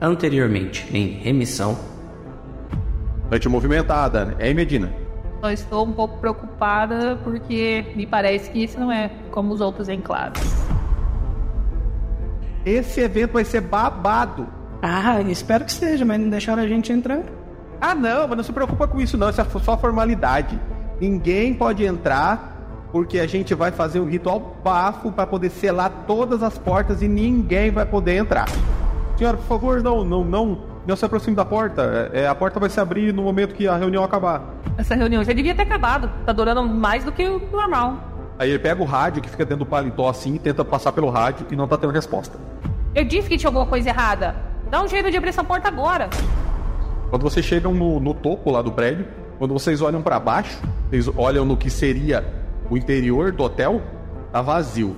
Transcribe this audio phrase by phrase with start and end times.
[0.00, 1.76] Anteriormente, em remissão.
[3.30, 4.92] Noite movimentada, é Medina.
[5.40, 9.88] Só estou um pouco preocupada porque me parece que isso não é como os outros
[9.88, 10.42] enclaves.
[12.64, 14.46] Esse evento vai ser babado.
[14.82, 17.22] Ah, espero que seja, mas não deixaram a gente entrar.
[17.80, 19.30] Ah, não, mas não se preocupa com isso, não.
[19.30, 20.60] Isso é só formalidade.
[21.00, 26.42] Ninguém pode entrar porque a gente vai fazer um ritual bafo para poder selar todas
[26.42, 28.46] as portas e ninguém vai poder entrar.
[29.16, 32.10] Senhora, por favor, não, não, não, não se aproxime da porta.
[32.12, 34.42] É, a porta vai se abrir no momento que a reunião acabar.
[34.76, 36.10] Essa reunião já devia ter acabado.
[36.26, 37.96] Tá durando mais do que o normal.
[38.38, 41.08] Aí ele pega o rádio que fica dentro do paletó assim e tenta passar pelo
[41.08, 42.38] rádio e não tá tendo resposta.
[42.94, 44.36] Eu disse que tinha alguma coisa errada.
[44.70, 46.10] Dá um jeito de abrir essa porta agora.
[47.08, 49.06] Quando vocês chegam no, no topo lá do prédio,
[49.38, 52.22] quando vocês olham para baixo, vocês olham no que seria
[52.68, 53.80] o interior do hotel,
[54.30, 54.94] tá vazio.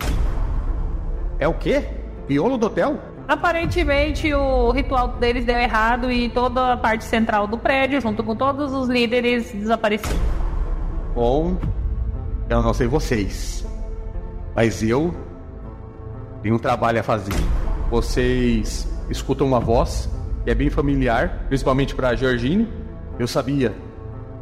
[1.39, 1.85] É o quê?
[2.27, 2.99] Piolo do hotel?
[3.29, 8.35] Aparentemente o ritual deles deu errado e toda a parte central do prédio, junto com
[8.35, 10.17] todos os líderes, desapareceu.
[11.15, 11.59] Bom,
[12.49, 13.67] eu não sei vocês,
[14.57, 15.15] mas eu
[16.43, 17.35] tenho um trabalho a fazer.
[17.91, 20.09] Vocês escutam uma voz
[20.45, 22.67] que é bem familiar, principalmente para Georgine.
[23.19, 23.75] Eu sabia,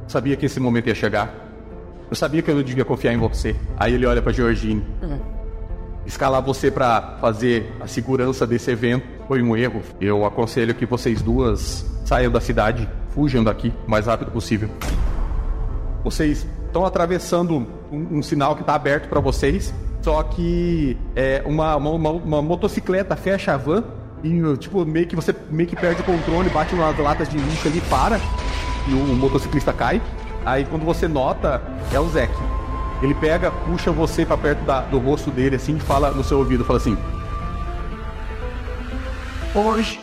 [0.07, 1.35] sabia que esse momento ia chegar.
[2.09, 3.57] Eu sabia que eu não devia confiar em você.
[3.77, 4.87] Aí ele olha para Georgine.
[5.03, 5.36] Uhum.
[6.07, 9.83] Escalar você para fazer a segurança desse evento foi um erro.
[10.01, 14.71] Eu aconselho que vocês duas saiam da cidade, fujam daqui o mais rápido possível.
[16.05, 21.75] Vocês estão atravessando um, um sinal que está aberto para vocês, só que é uma,
[21.75, 23.83] uma, uma, motocicleta fecha a van
[24.23, 27.67] e, tipo, meio que você meio que perde o controle, bate nas latas de lixo
[27.67, 28.21] ali, para,
[28.87, 30.01] e o motociclista cai.
[30.45, 31.61] Aí quando você nota,
[31.93, 32.66] é o Zeke.
[33.03, 36.39] Ele pega, puxa você para perto da, do rosto dele, assim, e fala no seu
[36.39, 36.97] ouvido, fala assim...
[39.55, 40.01] Hoje,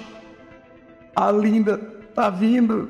[1.15, 1.77] a Linda
[2.13, 2.89] tá vindo.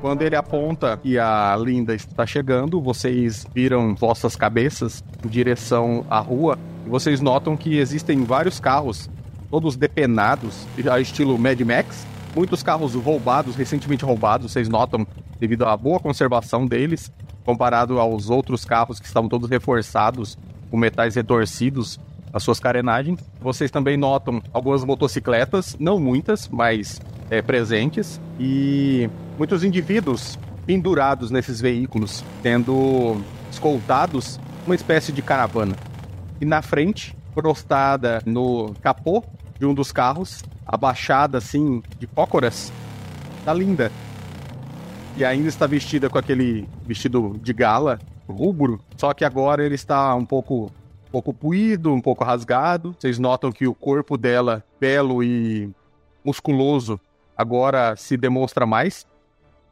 [0.00, 6.20] Quando ele aponta que a Linda está chegando, vocês viram vossas cabeças em direção à
[6.20, 9.10] rua e vocês notam que existem vários carros,
[9.50, 12.06] todos depenados, já estilo Mad Max.
[12.34, 15.06] Muitos carros roubados, recentemente roubados, vocês notam
[15.40, 17.10] devido à boa conservação deles,
[17.44, 20.38] comparado aos outros carros que estavam todos reforçados
[20.70, 21.98] com metais retorcidos
[22.32, 23.18] as suas carenagens.
[23.40, 29.08] Vocês também notam algumas motocicletas, não muitas, mas é, presentes, e
[29.38, 33.16] muitos indivíduos pendurados nesses veículos, tendo
[33.50, 35.74] escoltados uma espécie de caravana.
[36.40, 39.24] E na frente, prostada no capô
[39.58, 42.72] de um dos carros, abaixada assim, de cócoras,
[43.44, 43.90] tá linda.
[45.16, 47.98] E ainda está vestida com aquele vestido de gala,
[48.28, 50.70] rubro, só que agora ele está um pouco
[51.06, 52.94] um pouco puído, um pouco rasgado.
[52.98, 55.70] Vocês notam que o corpo dela, belo e
[56.24, 57.00] musculoso,
[57.36, 59.06] agora se demonstra mais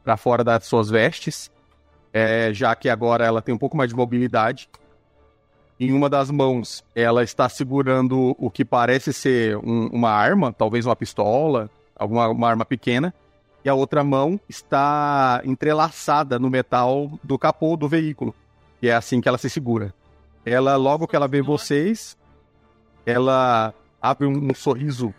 [0.03, 1.51] para fora das suas vestes,
[2.13, 4.69] é, já que agora ela tem um pouco mais de mobilidade.
[5.77, 10.85] Em uma das mãos, ela está segurando o que parece ser um, uma arma, talvez
[10.85, 13.13] uma pistola, alguma uma arma pequena,
[13.63, 18.33] e a outra mão está entrelaçada no metal do capô do veículo,
[18.81, 19.93] e é assim que ela se segura.
[20.45, 22.15] Ela, logo que ela vê vocês,
[23.05, 25.13] ela abre um, um sorriso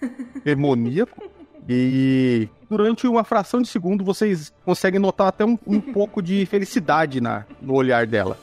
[0.42, 1.22] demoníaco
[1.68, 7.20] e durante uma fração de segundo vocês conseguem notar até um, um pouco de felicidade
[7.20, 8.36] na, no olhar dela.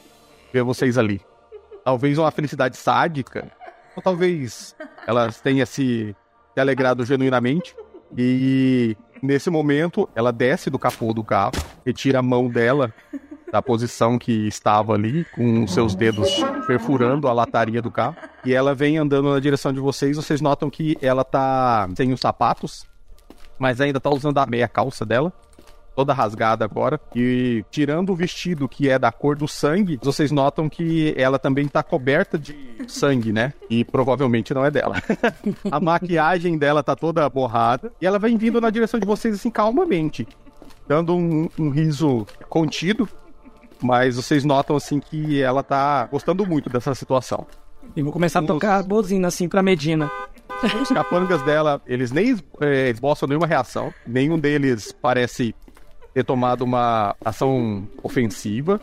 [0.53, 1.19] Ver vocês ali.
[1.87, 3.49] Talvez uma felicidade sádica,
[3.95, 4.75] ou talvez
[5.07, 6.13] ela tenha se,
[6.57, 7.73] alegrado genuinamente.
[8.17, 11.53] E nesse momento ela desce do capô do carro,
[11.85, 12.93] retira a mão dela
[13.49, 16.29] da posição que estava ali, com seus dedos
[16.67, 18.17] perfurando a lataria do carro.
[18.43, 20.17] E ela vem andando na direção de vocês.
[20.17, 22.85] Vocês notam que ela tá sem os sapatos,
[23.57, 25.31] mas ainda tá usando a meia calça dela.
[25.97, 27.01] Toda rasgada agora.
[27.15, 31.67] E tirando o vestido que é da cor do sangue, vocês notam que ela também
[31.67, 32.55] tá coberta de
[32.87, 33.51] sangue, né?
[33.67, 34.97] E provavelmente não é dela.
[35.71, 37.91] a maquiagem dela tá toda borrada.
[37.99, 40.27] E ela vem vindo na direção de vocês assim calmamente.
[40.87, 43.09] Dando um, um riso contido,
[43.81, 47.47] mas vocês notam assim que ela tá gostando muito dessa situação.
[47.95, 50.11] E vou começar a tocar bozina assim pra Medina.
[50.79, 53.91] Os capangas dela, eles nem é, esboçam nenhuma reação.
[54.05, 55.55] Nenhum deles parece
[56.17, 58.81] ter tomado uma ação ofensiva.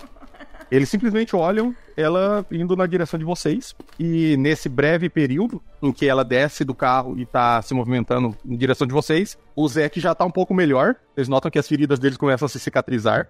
[0.71, 3.75] Eles simplesmente olham ela indo na direção de vocês.
[3.99, 8.57] E nesse breve período em que ela desce do carro e tá se movimentando em
[8.57, 10.95] direção de vocês, o Zeke já tá um pouco melhor.
[11.13, 13.29] Vocês notam que as feridas deles começam a se cicatrizar.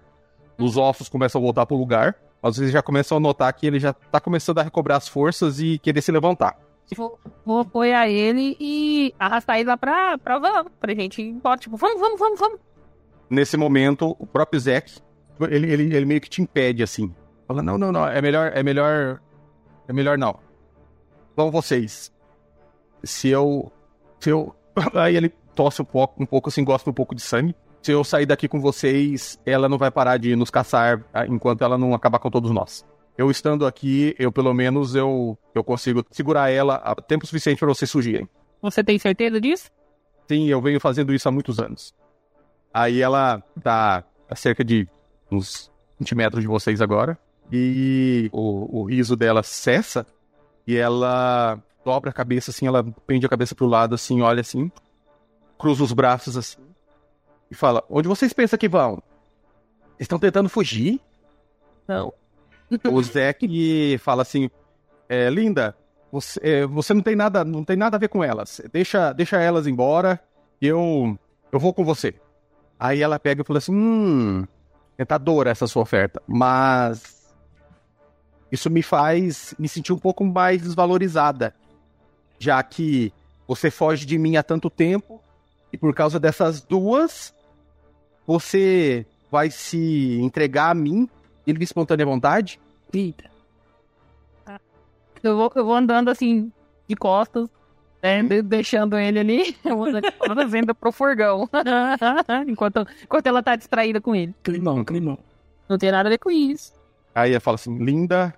[0.58, 2.14] Os ossos começam a voltar pro lugar.
[2.42, 5.60] Mas vocês já começam a notar que ele já tá começando a recobrar as forças
[5.60, 6.58] e querer se levantar.
[6.94, 11.58] Vou, vou apoiar ele e arrastar ele lá pra, pra van, pra gente ir embora.
[11.58, 12.73] Tipo, vamos, vamos, vamos, vamos.
[13.28, 15.00] Nesse momento, o próprio Zeke,
[15.40, 17.12] ele, ele, ele meio que te impede, assim.
[17.46, 19.20] Fala, não, não, não, é melhor, é melhor,
[19.88, 20.38] é melhor não.
[21.36, 22.12] Vão vocês.
[23.02, 23.72] Se eu,
[24.20, 24.54] se eu...
[24.94, 27.54] Aí ele tosse um pouco, um pouco assim, gosta um pouco de sangue.
[27.82, 31.62] Se eu sair daqui com vocês, ela não vai parar de nos caçar ah, enquanto
[31.62, 32.84] ela não acabar com todos nós.
[33.16, 37.68] Eu estando aqui, eu pelo menos eu, eu consigo segurar ela a tempo suficiente para
[37.68, 38.28] vocês fugirem.
[38.62, 39.70] Você tem certeza disso?
[40.26, 41.94] Sim, eu venho fazendo isso há muitos anos.
[42.74, 44.88] Aí ela tá a cerca de
[45.30, 47.16] uns 20 metros de vocês agora.
[47.52, 50.04] E o, o riso dela cessa.
[50.66, 54.72] E ela dobra a cabeça assim, ela pende a cabeça pro lado assim, olha assim.
[55.56, 56.58] Cruza os braços assim.
[57.48, 59.00] E fala: Onde vocês pensam que vão?
[60.00, 61.00] Estão tentando fugir?
[61.86, 62.12] Não.
[62.90, 64.50] o Zeke fala assim:
[65.08, 65.76] é, Linda,
[66.10, 68.60] você, é, você não tem nada, não tem nada a ver com elas.
[68.72, 70.20] Deixa, deixa elas embora
[70.60, 71.16] e eu,
[71.52, 72.14] eu vou com você.
[72.78, 74.46] Aí ela pega e fala assim: Hum,
[74.96, 77.34] tentadora essa sua oferta, mas
[78.50, 81.54] isso me faz me sentir um pouco mais desvalorizada,
[82.38, 83.12] já que
[83.46, 85.20] você foge de mim há tanto tempo
[85.72, 87.34] e por causa dessas duas
[88.26, 91.08] você vai se entregar a mim
[91.46, 92.60] de espontânea vontade?
[92.92, 93.30] Eita.
[95.22, 96.52] Eu vou, eu vou andando assim,
[96.86, 97.48] de costas,
[98.04, 99.56] né, de- deixando ele ali,
[100.54, 101.48] indo pro furgão.
[102.46, 104.34] enquanto, enquanto ela tá distraída com ele.
[104.42, 105.18] Climão, climão.
[105.66, 106.74] Não tem nada a ver com isso.
[107.14, 108.34] Aí ela fala assim: Linda,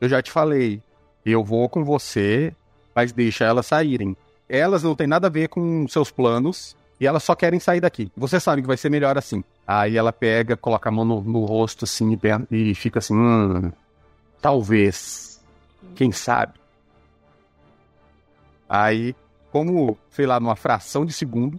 [0.00, 0.82] eu já te falei,
[1.24, 2.52] eu vou com você,
[2.92, 4.16] mas deixa elas saírem.
[4.48, 8.10] Elas não têm nada a ver com seus planos e elas só querem sair daqui.
[8.16, 9.44] Você sabe que vai ser melhor assim.
[9.64, 12.18] Aí ela pega, coloca a mão no, no rosto assim
[12.50, 13.70] e e fica assim: hum,
[14.40, 15.40] talvez,
[15.94, 16.54] quem sabe.
[18.68, 19.14] Aí,
[19.50, 21.58] como, sei lá, numa fração de segundo,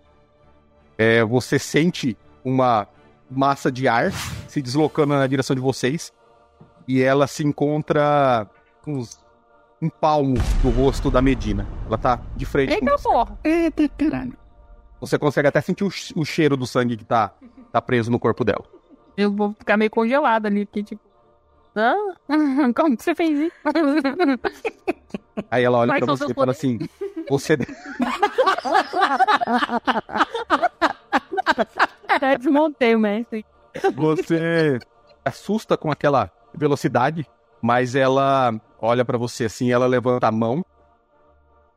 [0.97, 2.87] é, você sente uma
[3.29, 4.11] massa de ar
[4.47, 6.11] se deslocando na direção de vocês
[6.87, 8.47] e ela se encontra
[8.85, 9.19] uns
[9.81, 11.65] um palmo do rosto da Medina.
[11.85, 13.03] Ela tá de frente com Eita você.
[13.03, 13.39] porra!
[13.43, 14.37] Eita, caralho.
[14.99, 17.31] Você consegue até sentir o, o cheiro do sangue que tá,
[17.71, 18.65] tá preso no corpo dela.
[19.15, 21.01] Eu vou ficar meio congelada ali, porque tipo.
[22.75, 23.55] Como que você fez isso?
[25.49, 26.79] Aí ela olha Quais pra você e fala assim:
[27.29, 27.57] Você.
[32.07, 33.45] Até desmontei o mestre.
[33.95, 34.79] Você
[35.23, 37.25] assusta com aquela velocidade,
[37.61, 40.65] mas ela olha pra você assim, ela levanta a mão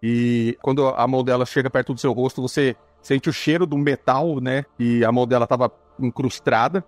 [0.02, 3.78] e quando a mão dela chega perto do seu rosto, você sente o cheiro do
[3.78, 4.64] metal, né?
[4.78, 5.70] E a mão dela tava
[6.00, 6.84] incrustada.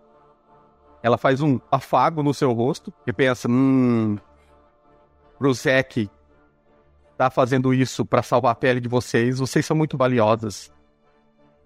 [1.04, 4.16] Ela faz um afago no seu rosto e pensa, hum,
[5.38, 6.08] Bruzek
[7.14, 9.38] tá fazendo isso pra salvar a pele de vocês.
[9.38, 10.72] Vocês são muito valiosas.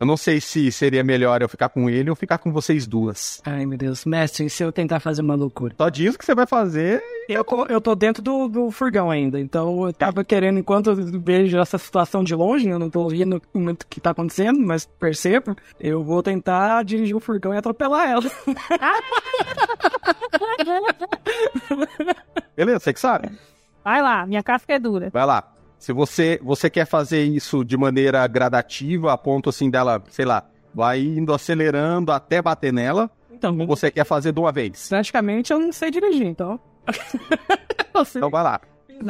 [0.00, 3.42] Eu não sei se seria melhor eu ficar com ele ou ficar com vocês duas.
[3.44, 4.04] Ai, meu Deus.
[4.04, 5.74] Mestre, e se eu tentar fazer uma loucura?
[5.76, 7.02] Só diz o que você vai fazer.
[7.28, 10.96] Eu tô, eu tô dentro do, do furgão ainda, então eu tava querendo, enquanto eu
[11.20, 14.86] vejo essa situação de longe, eu não tô ouvindo muito o que tá acontecendo, mas
[14.86, 18.22] percebo, eu vou tentar dirigir o furgão e atropelar ela.
[22.56, 23.31] Beleza, você que sabe.
[23.84, 25.10] Vai lá, minha casca é dura.
[25.10, 25.52] Vai lá.
[25.79, 30.44] Se você, você quer fazer isso de maneira gradativa, a ponto assim dela, sei lá,
[30.75, 34.89] vai indo acelerando até bater nela, Então, ou você quer fazer de uma vez?
[34.89, 36.58] praticamente eu não sei dirigir, então.
[38.15, 38.61] Então vai lá.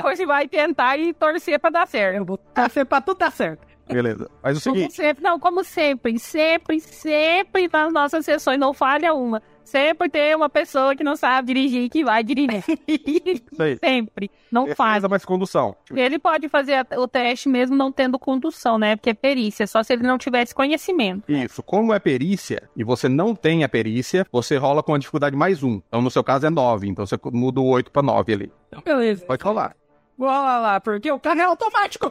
[0.05, 2.17] Hoje vai tentar e torcer pra dar certo.
[2.17, 3.67] eu vou torcer pra tudo dar certo.
[3.87, 4.31] Beleza.
[4.43, 4.95] Faz o Como seguinte.
[4.95, 9.43] sempre, não, como sempre, sempre, sempre nas nossas sessões, não falha uma.
[9.69, 12.65] Sempre tem uma pessoa que não sabe dirigir que vai dirigir.
[12.89, 13.77] Isso aí.
[13.77, 14.31] sempre.
[14.51, 14.65] Não.
[14.65, 15.77] Defesa mais condução.
[15.95, 18.97] Ele pode fazer o teste mesmo não tendo condução, né?
[18.97, 21.31] Porque é perícia, só se ele não tivesse conhecimento.
[21.31, 21.63] Isso.
[21.63, 25.63] Como é perícia e você não tem a perícia, você rola com a dificuldade mais
[25.63, 25.83] um.
[25.87, 26.89] Então no seu caso é 9.
[26.89, 28.53] Então você muda o 8 pra 9 ali.
[28.69, 29.27] Então, beleza.
[29.27, 29.77] Pode rolar.
[30.17, 32.11] Bora lá, porque o carro é automático.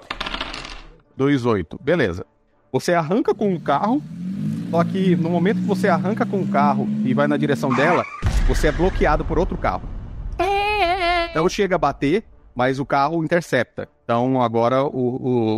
[1.16, 1.80] 2, 8.
[1.82, 2.24] Beleza.
[2.72, 4.04] Você arranca com o carro,
[4.70, 8.04] só que no momento que você arranca com o carro e vai na direção dela,
[8.48, 9.84] você é bloqueado por outro carro.
[11.36, 12.24] Não chega a bater,
[12.56, 13.88] mas o carro intercepta.
[14.04, 14.90] Então agora o,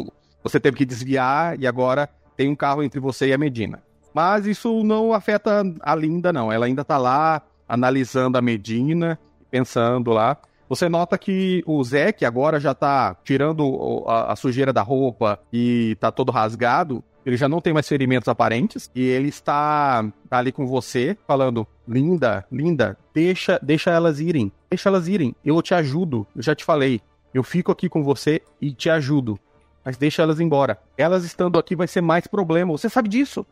[0.02, 0.14] o-
[0.44, 3.82] você teve que desviar e agora tem um carro entre você e a Medina.
[4.14, 6.52] Mas isso não afeta a Linda, não.
[6.52, 9.20] Ela ainda tá lá analisando a Medina,
[9.52, 10.38] pensando lá.
[10.68, 15.96] Você nota que o Zeke agora já tá tirando a, a sujeira da roupa e
[16.00, 17.04] tá todo rasgado.
[17.26, 21.68] Ele já não tem mais ferimentos aparentes e ele está tá ali com você, falando:
[21.88, 24.52] Linda, linda, deixa, deixa elas irem.
[24.70, 25.36] Deixa elas irem.
[25.44, 26.26] Eu te ajudo.
[26.36, 27.02] Eu já te falei.
[27.34, 29.38] Eu fico aqui com você e te ajudo.
[29.84, 30.80] Mas deixa elas embora.
[30.98, 32.72] Elas estando aqui vai ser mais problema.
[32.72, 33.46] Você sabe disso.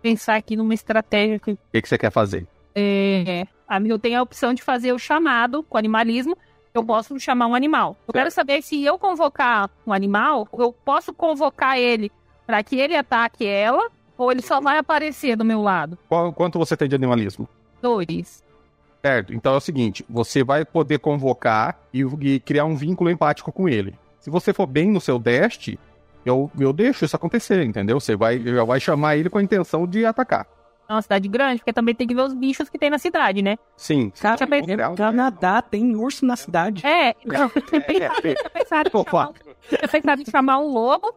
[0.00, 2.46] Pensar aqui numa estratégia que O que, que você quer fazer?
[2.74, 6.36] é, a- eu tenho a opção de fazer o chamado com animalismo.
[6.74, 7.96] Eu posso chamar um animal.
[8.08, 12.10] Eu quero saber se eu convocar um animal, eu posso convocar ele
[12.46, 15.98] para que ele ataque ela, ou ele só vai aparecer do meu lado.
[16.08, 17.48] Qual- quanto você tem de animalismo?
[17.80, 18.42] Dois.
[19.04, 19.34] Certo.
[19.34, 23.68] Então é o seguinte: você vai poder convocar e, e criar um vínculo empático com
[23.68, 23.94] ele.
[24.20, 25.76] Se você for bem no seu dash,
[26.24, 27.98] eu, eu deixo isso acontecer, entendeu?
[27.98, 30.46] Você vai, já vai chamar ele com a intenção de atacar.
[30.88, 33.40] É uma cidade grande, porque também tem que ver os bichos que tem na cidade,
[33.42, 33.56] né?
[33.76, 34.10] Sim.
[34.20, 34.80] Cara, Deixa eu ver.
[34.80, 36.86] é Canadá tem urso na cidade.
[36.86, 39.32] É, então, tinha pensado em chamar, um-
[39.68, 41.14] tinha pensado em chamar um lobo,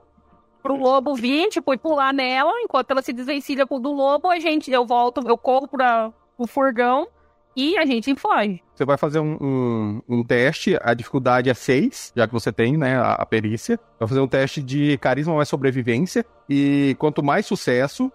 [0.66, 4.72] pro lobo vir, tipo, e pular nela, enquanto ela se desvencilha do lobo, a gente,
[4.72, 7.08] eu volto, eu corro pra, pro furgão
[7.56, 8.64] e a gente foge.
[8.74, 12.78] Você vai fazer um, um, um teste, a dificuldade é 6, já que você tem,
[12.78, 13.80] né, a, a perícia.
[14.00, 16.26] Vai fazer um teste de carisma mais sobrevivência.
[16.50, 18.12] E quanto mais sucesso,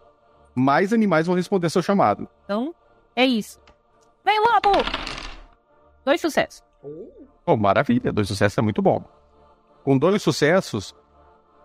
[0.53, 2.29] mais animais vão responder seu chamado.
[2.45, 2.75] Então,
[3.15, 3.61] é isso.
[4.25, 4.73] Vem, lobo!
[6.05, 6.65] Dois sucessos.
[7.47, 9.05] Oh, maravilha, dois sucessos é muito bom.
[9.85, 10.95] Com dois sucessos,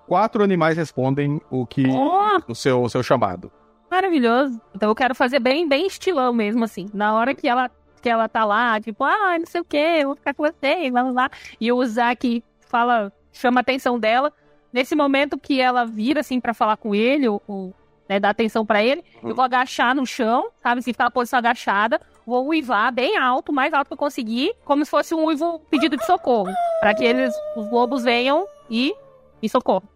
[0.07, 3.51] quatro animais respondem o que Oh, o seu, o seu chamado.
[3.89, 4.59] maravilhoso.
[4.75, 6.87] Então eu quero fazer bem, bem estilão mesmo, assim.
[6.93, 7.69] Na hora que ela,
[8.01, 10.89] que ela tá lá, tipo, ah, não sei o que, eu vou ficar com você,
[10.91, 11.29] blá blá.
[11.59, 14.31] E o Zack fala, chama a atenção dela.
[14.73, 17.73] Nesse momento que ela vira, assim, pra falar com ele, ou,
[18.09, 20.79] né, dar atenção pra ele, eu vou agachar no chão, sabe?
[20.79, 22.01] Assim, ficar na posição agachada.
[22.27, 25.95] Vou uivar bem alto, mais alto que eu conseguir, como se fosse um uivo pedido
[25.95, 26.51] de socorro.
[26.81, 28.93] Pra que eles, os lobos venham e
[29.41, 29.87] me socorram.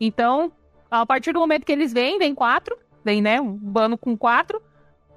[0.00, 0.52] Então,
[0.90, 4.60] a partir do momento que eles vêm, vem quatro, vem, né, um bando com quatro,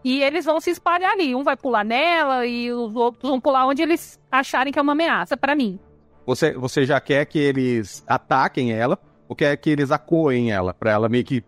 [0.03, 1.35] e eles vão se espalhar ali.
[1.35, 4.91] Um vai pular nela e os outros vão pular onde eles acharem que é uma
[4.93, 5.79] ameaça pra mim.
[6.25, 10.91] Você, você já quer que eles ataquem ela ou quer que eles acoem ela, pra
[10.91, 11.43] ela meio que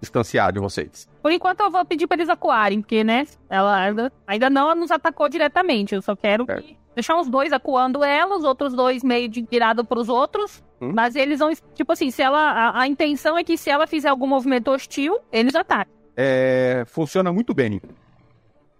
[0.00, 1.08] distanciar de vocês?
[1.22, 4.90] Por enquanto eu vou pedir pra eles acuarem, porque, né, ela ainda, ainda não nos
[4.90, 5.94] atacou diretamente.
[5.94, 6.62] Eu só quero Certo.
[6.64, 10.62] que- deixar os dois acuando ela, os outros dois meio de virado pros outros.
[10.82, 10.90] Hum.
[10.92, 12.40] Mas eles vão, tipo assim, se ela.
[12.40, 15.94] A, a intenção é que se ela fizer algum movimento hostil, eles ataquem.
[16.16, 17.80] É, funciona muito bem.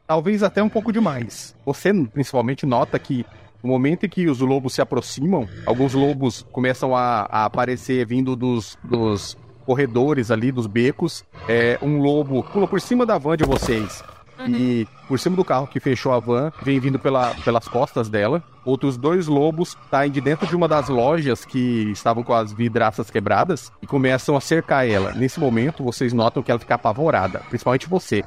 [0.05, 1.57] Talvez até um pouco demais.
[1.65, 3.25] Você, principalmente, nota que
[3.63, 8.35] no momento em que os lobos se aproximam, alguns lobos começam a, a aparecer vindo
[8.35, 11.25] dos, dos corredores ali, dos becos.
[11.49, 14.03] É, um lobo pula por cima da van de vocês.
[14.49, 18.43] E por cima do carro que fechou a van, vem vindo pela, pelas costas dela.
[18.65, 23.11] Outros dois lobos saem de dentro de uma das lojas que estavam com as vidraças
[23.11, 25.13] quebradas e começam a cercar ela.
[25.13, 28.23] Nesse momento, vocês notam que ela fica apavorada, principalmente você.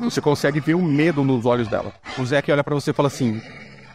[0.00, 1.92] Você consegue ver o medo nos olhos dela.
[2.18, 3.40] O Zeke olha pra você e fala assim: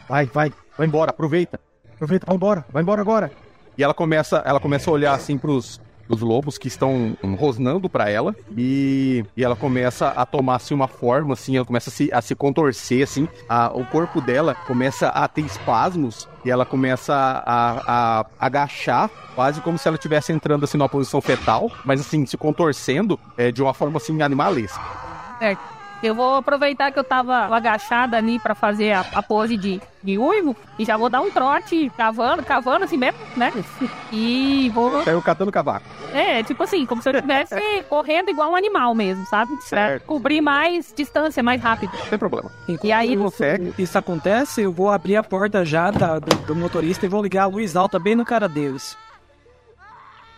[0.08, 1.60] Vai, vai, vai embora, aproveita.
[1.94, 3.30] Aproveita, vai embora, vai embora agora.
[3.76, 5.80] E ela começa, ela começa a olhar assim pros,
[6.12, 8.36] pros lobos que estão rosnando pra ela.
[8.54, 12.20] E, e ela começa a tomar assim uma forma, assim, ela começa a se, a
[12.20, 13.26] se contorcer, assim.
[13.48, 16.28] A- o corpo dela começa a ter espasmos.
[16.44, 21.20] E ela começa a, a agachar, quase como se ela estivesse entrando assim numa posição
[21.20, 24.80] fetal, mas assim, se contorcendo é, de uma forma assim animalesca.
[25.38, 25.81] Certo.
[26.02, 30.18] Eu vou aproveitar que eu tava agachada ali pra fazer a, a pose de, de
[30.18, 33.52] uivo e já vou dar um trote cavando, cavando assim mesmo, né?
[34.14, 35.02] E vou.
[35.04, 35.86] Caiu catando cavaco.
[36.12, 37.54] É, tipo assim, como se eu estivesse
[37.88, 39.56] correndo igual um animal mesmo, sabe?
[39.56, 40.04] Pra Certo.
[40.04, 41.92] cobrir mais distância, mais rápido.
[42.10, 42.50] Tem problema.
[42.68, 43.72] Enquanto E aí- Consegue.
[43.78, 47.44] isso acontece, eu vou abrir a porta já da- do, do motorista e vou ligar
[47.44, 48.98] a luz alta bem no cara deles.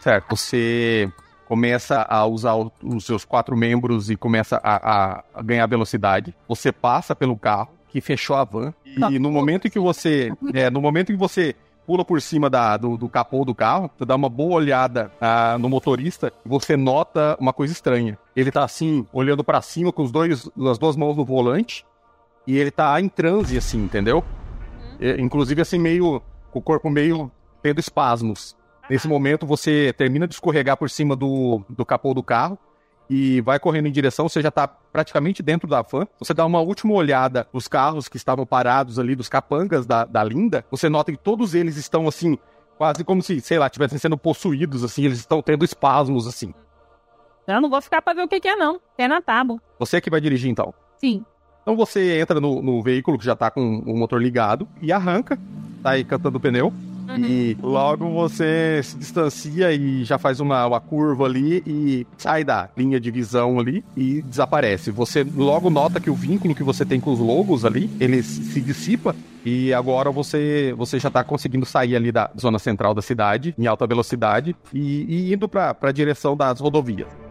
[0.01, 0.37] Certo.
[0.37, 1.11] Você
[1.55, 6.35] começa a usar os seus quatro membros e começa a, a- ganhar velocidade.
[6.49, 8.75] Você passa pelo carro que fechou a van
[9.09, 11.55] e no momento em que você, é, no momento em que você
[11.87, 15.57] pula por cima da- do, do capô do carro, você dá uma boa olhada ah,
[15.61, 18.19] no motorista, você nota uma coisa estranha.
[18.35, 21.87] Ele tá assim, olhando pra cima com os dois, as duas mãos no volante
[22.49, 24.25] e ele tá em transe assim, entendeu?
[24.99, 26.21] É, inclusive assim meio
[26.51, 27.31] com o corpo meio
[27.63, 28.57] tendo espasmos.
[28.89, 32.59] Nesse momento, você termina de escorregar por cima do, do capô do carro
[33.09, 34.29] e vai correndo em direção.
[34.29, 36.07] Você já tá praticamente dentro da van.
[36.19, 40.23] Você dá uma última olhada nos carros que estavam parados ali, dos capangas da, da
[40.23, 40.65] Linda.
[40.71, 42.39] Você nota que todos eles estão assim,
[42.77, 45.05] quase como se, sei lá, estivessem sendo possuídos, assim.
[45.05, 46.53] Eles estão tendo espasmos, assim.
[47.47, 48.81] Eu não vou ficar pra ver o que, que é, não.
[48.97, 49.61] É na tábua.
[49.79, 50.73] Você que vai dirigir, então.
[50.99, 51.25] Sim.
[51.63, 55.39] Então você entra no, no veículo que já tá com o motor ligado e arranca,
[55.83, 56.73] tá aí cantando o pneu.
[57.19, 62.69] E logo você se distancia e já faz uma, uma curva ali e sai da
[62.77, 64.91] linha de visão ali e desaparece.
[64.91, 68.61] Você logo nota que o vínculo que você tem com os lobos ali, ele se
[68.61, 73.55] dissipa e agora você, você já tá conseguindo sair ali da zona central da cidade,
[73.59, 77.24] em alta velocidade, e, e indo para a direção das rodovias.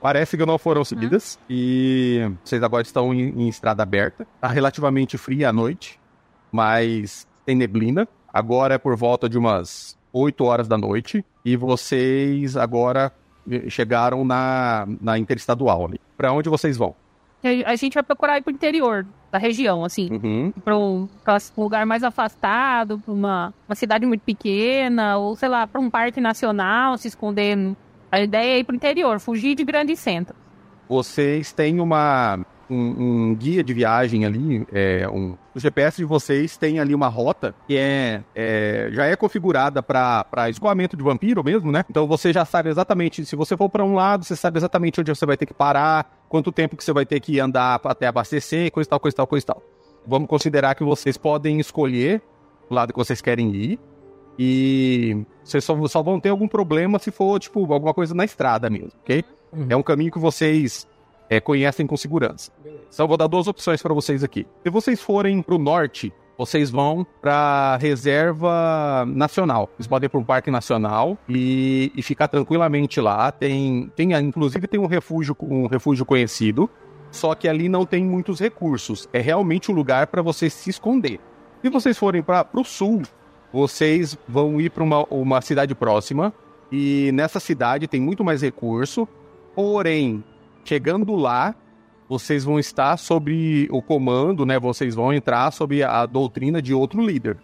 [0.00, 1.38] Parece que não foram seguidas.
[1.48, 4.26] E vocês agora estão em, em estrada aberta.
[4.40, 6.00] Tá relativamente fria à noite,
[6.50, 8.08] mas tem neblina.
[8.32, 11.24] Agora é por volta de umas 8 horas da noite.
[11.44, 13.12] E vocês agora
[13.50, 16.00] eh, chegaram na, na interestadual ali.
[16.16, 16.94] Pra onde vocês vão?
[17.64, 20.10] A gente vai procurar ir pro interior da região, assim.
[20.12, 20.52] Uhum.
[20.62, 25.48] Pra um, pra um lugar mais afastado, pra uma, uma cidade muito pequena, ou sei
[25.48, 27.56] lá, pra um parque nacional, se esconder.
[28.10, 30.38] A ideia é ir pro interior, fugir de grandes centros.
[30.88, 32.40] Vocês têm uma.
[32.68, 37.08] Um, um guia de viagem ali, é, um, o GPS de vocês tem ali uma
[37.08, 41.84] rota que é, é- já é configurada para escoamento de vampiro mesmo, né?
[41.90, 45.12] Então você já sabe exatamente, se você for para um lado, você sabe exatamente onde
[45.12, 48.70] você vai ter que parar, quanto tempo que você vai ter que andar até abastecer,
[48.70, 49.60] coisa tal, coisa tal, coisa tal.
[50.06, 52.22] Vamos considerar que vocês podem escolher
[52.68, 53.80] o lado que vocês querem ir.
[54.42, 58.70] E vocês só, só vão ter algum problema se for, tipo, alguma coisa na estrada
[58.70, 59.22] mesmo, ok?
[59.68, 60.88] É um caminho que vocês
[61.28, 62.50] é, conhecem com segurança.
[62.64, 64.46] Então, eu vou dar duas opções para vocês aqui.
[64.62, 69.68] Se vocês forem para o norte, vocês vão para reserva nacional.
[69.76, 73.30] Vocês podem ir para um parque nacional e, e ficar tranquilamente lá.
[73.30, 76.70] Tem, tem, inclusive, tem um refúgio, um refúgio conhecido.
[77.10, 79.06] Só que ali não tem muitos recursos.
[79.12, 81.20] É realmente um lugar para vocês se esconder.
[81.60, 83.02] Se vocês forem para o sul,
[83.52, 86.32] vocês vão ir para uma, uma cidade próxima.
[86.72, 89.08] E nessa cidade tem muito mais recurso.
[89.54, 90.22] Porém,
[90.64, 91.54] chegando lá,
[92.08, 94.58] vocês vão estar sob o comando, né?
[94.58, 97.38] Vocês vão entrar sob a doutrina de outro líder.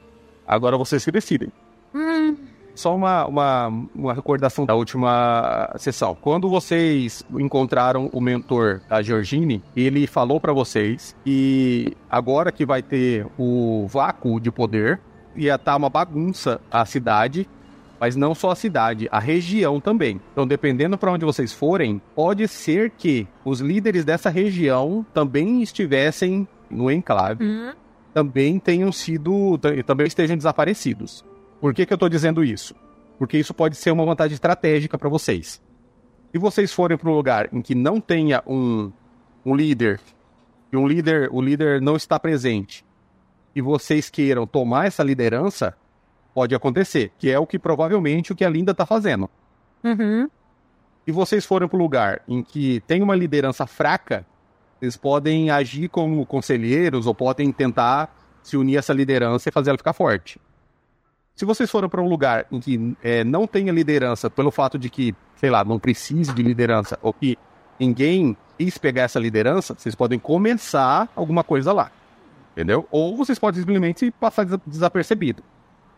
[0.47, 1.51] Agora vocês que decidem.
[1.95, 2.37] Hum,
[2.75, 6.15] Só uma, uma, uma recordação da última sessão.
[6.21, 12.83] Quando vocês encontraram o mentor da Georgine, ele falou pra vocês que agora que vai
[12.83, 15.01] ter o vácuo de poder,
[15.37, 17.49] ia estar uma bagunça a cidade,
[17.99, 20.21] mas não só a cidade, a região também.
[20.33, 26.47] Então, dependendo para onde vocês forem, pode ser que os líderes dessa região também estivessem
[26.71, 27.73] no enclave hum.
[28.13, 31.25] também tenham sido, também estejam desaparecidos.
[31.61, 32.75] Por que, que eu estou dizendo isso?
[33.19, 35.63] Porque isso pode ser uma vantagem estratégica para vocês.
[36.33, 38.93] Se vocês forem para um lugar em que não tenha um,
[39.45, 40.01] um líder,
[40.71, 42.85] e um líder, o líder não está presente,
[43.57, 45.75] e vocês queiram tomar essa liderança,
[46.35, 49.31] pode acontecer, que é o que provavelmente o que a Linda está fazendo.
[49.83, 50.29] Uhum.
[51.07, 54.27] Se vocês forem para um lugar em que tem uma liderança fraca,
[54.79, 59.71] vocês podem agir como conselheiros ou podem tentar se unir a essa liderança e fazer
[59.71, 60.39] ela ficar forte.
[61.35, 64.91] Se vocês forem para um lugar em que é, não tenha liderança, pelo fato de
[64.91, 67.39] que, sei lá, não precise de liderança, ou que
[67.81, 71.91] ninguém quis pegar essa liderança, vocês podem começar alguma coisa lá.
[72.57, 72.89] Entendeu?
[72.91, 75.43] Ou vocês podem simplesmente passar desa- desapercebido.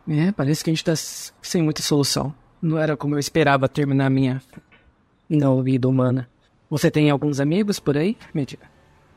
[0.08, 2.34] É, parece que a gente tá sem muita solução.
[2.60, 4.42] Não era como eu esperava terminar minha
[5.28, 6.28] não vida humana.
[6.68, 8.16] Você tem alguns amigos por aí?
[8.34, 8.62] Mentira.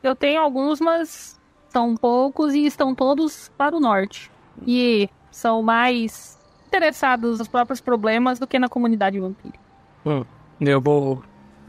[0.02, 4.30] Eu tenho alguns, mas são poucos e estão todos para o norte.
[4.64, 9.58] E são mais interessados nos próprios problemas do que na comunidade vampírica.
[10.60, 11.24] Eu vou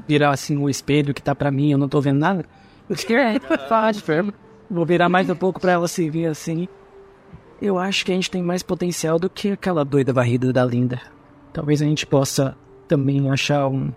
[0.08, 2.46] virar assim o espelho que tá pra mim, eu não tô vendo nada.
[3.70, 4.04] Pode.
[4.74, 6.68] Vou virar mais um pouco pra ela se ver assim.
[7.62, 11.00] Eu acho que a gente tem mais potencial do que aquela doida varrida da Linda.
[11.54, 12.58] Talvez a gente possa
[12.88, 13.94] também achar um,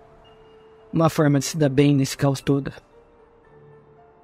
[0.92, 2.70] uma forma de se dar bem nesse caos todo.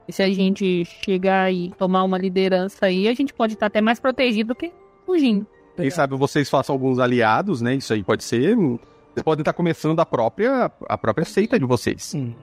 [0.06, 3.80] E se a gente chegar e tomar uma liderança aí, a gente pode estar até
[3.80, 4.70] mais protegido do que
[5.06, 5.46] fugindo.
[5.74, 7.76] Quem sabe vocês façam alguns aliados, né?
[7.76, 8.54] Isso aí pode ser.
[8.56, 12.12] Vocês podem estar começando a própria, a própria seita de vocês.
[12.14, 12.34] Hum.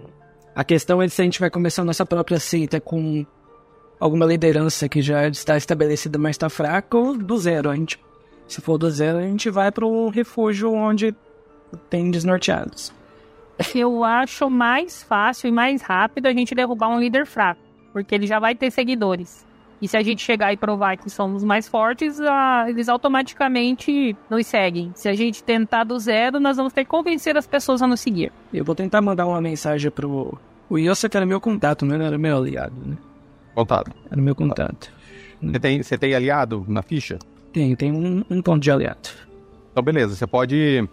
[0.56, 3.24] A questão é se a gente vai começar a nossa própria seita com
[4.00, 7.70] alguma liderança que já está estabelecida, mas está fraca, ou do zero.
[7.70, 8.00] A gente,
[8.48, 11.14] se for do zero, a gente vai para um refúgio onde
[11.90, 12.94] tem desnorteados.
[13.76, 18.26] Eu acho mais fácil e mais rápido a gente derrubar um líder fraco, porque ele
[18.26, 19.46] já vai ter seguidores.
[19.82, 24.46] E se a gente chegar e provar que somos mais fortes, ah, eles automaticamente nos
[24.46, 24.92] seguem.
[24.94, 28.02] Se a gente tentar do zero, nós vamos ter que convencer as pessoas a nos
[28.02, 28.32] seguir.
[28.54, 30.38] Eu vou tentar mandar uma mensagem pro.
[30.70, 32.98] O que era meu contato, não era meu aliado, né?
[33.60, 33.92] Contato.
[34.12, 34.92] É no meu contato.
[35.42, 37.18] Você tem, você tem aliado na ficha?
[37.54, 39.10] Tem, tem um, um ponto de aliado.
[39.72, 40.16] Então, beleza.
[40.16, 40.88] Você pode,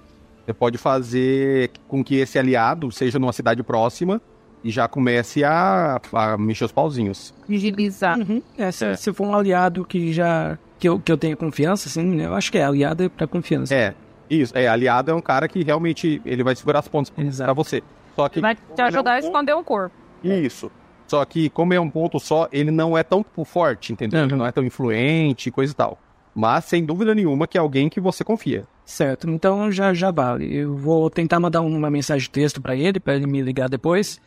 [0.45, 4.21] você pode fazer com que esse aliado seja numa cidade próxima
[4.65, 7.35] e já comece a, a mexer os pauzinhos.
[7.49, 8.19] Vigilizar.
[8.19, 8.43] Uhum.
[8.59, 8.95] É, se, É.
[8.97, 10.59] se for um aliado que já.
[10.79, 13.75] Que eu, que eu tenha confiança, assim, eu acho que é aliado é pra confiança.
[13.75, 13.95] É,
[14.29, 14.57] isso.
[14.57, 17.55] É, aliado é um cara que realmente ele vai segurar as pontas pra Exato.
[17.55, 17.83] você.
[18.15, 19.95] Só que Vai te ajudar a esconder um corpo.
[20.23, 20.71] Isso.
[21.07, 24.23] Só que, como é um ponto só, ele não é tão forte, entendeu?
[24.25, 24.39] Ele Uhum.
[24.39, 25.99] não é tão influente, coisa e tal.
[26.35, 28.65] Mas, sem dúvida nenhuma, que é alguém que você confia.
[28.85, 30.55] Certo, então já, já vale.
[30.55, 34.21] Eu vou tentar mandar uma mensagem de texto pra ele, pra ele me ligar depois,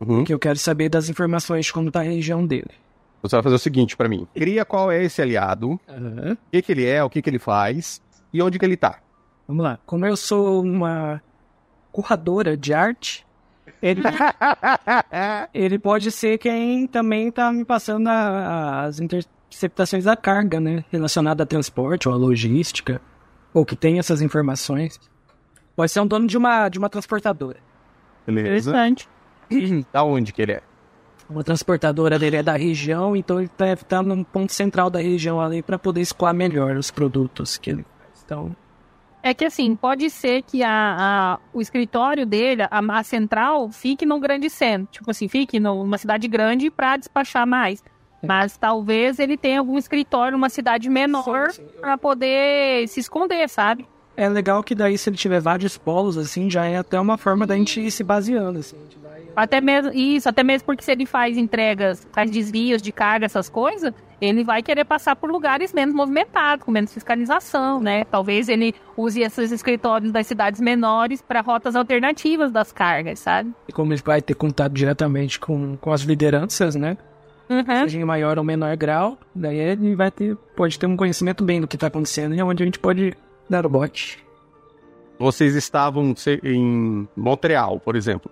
[0.00, 0.24] Uhum.
[0.24, 2.70] que eu quero saber das informações de como tá a região dele.
[3.22, 4.28] Você vai fazer o seguinte pra mim.
[4.34, 5.80] Cria qual é esse aliado, o
[6.52, 8.00] que, que ele é, o que, que ele faz
[8.32, 9.00] e onde que ele tá.
[9.48, 9.78] Vamos lá.
[9.86, 11.20] Como eu sou uma
[11.90, 13.25] curradora de arte,
[13.82, 14.02] ele,
[15.54, 20.84] ele pode ser quem também tá me passando a- a- as interceptações da carga, né?
[20.90, 23.00] Relacionada a transporte ou a logística,
[23.52, 24.98] ou que tem essas informações.
[25.74, 27.58] Pode ser um dono de uma, de uma transportadora.
[28.26, 28.70] Beleza?
[28.70, 29.08] Interessante.
[29.92, 30.62] da onde que ele é?
[31.28, 35.40] Uma transportadora dele é da região, então ele deve estar no ponto central da região
[35.40, 38.22] ali para poder escoar melhor os produtos que ele faz.
[38.24, 38.54] Então,
[39.28, 44.06] É que assim, pode ser que a, a- o escritório dele, a, a central, fique
[44.06, 44.86] num grande centro.
[44.92, 47.82] Tipo assim, fique numa cidade grande pra despachar mais.
[48.22, 51.48] Mas talvez ele tenha algum escritório numa cidade menor
[51.80, 53.84] pra poder se esconder, sabe?
[54.16, 57.46] é legal que daí se ele tiver vários polos, assim, já é até uma forma
[57.46, 58.76] da gente ir se baseando, assim.
[59.36, 63.50] Até mesmo isso, até mesmo porque se ele faz entregas, faz desvios de carga, essas
[63.50, 68.04] coisas, ele vai querer passar por lugares menos movimentados, com menos fiscalização, né?
[68.04, 73.52] Talvez ele use esses escritórios das cidades menores para rotas alternativas das cargas, sabe?
[73.68, 76.96] E como ele vai ter contato diretamente com, com as lideranças, né?
[77.48, 77.82] Uhum.
[77.82, 81.60] Seja em maior ou menor grau, daí ele vai ter, pode ter um conhecimento bem
[81.60, 83.14] do que tá acontecendo e onde a gente pode
[83.48, 84.24] dar o bote.
[85.18, 88.30] Vocês estavam em Montreal, por exemplo.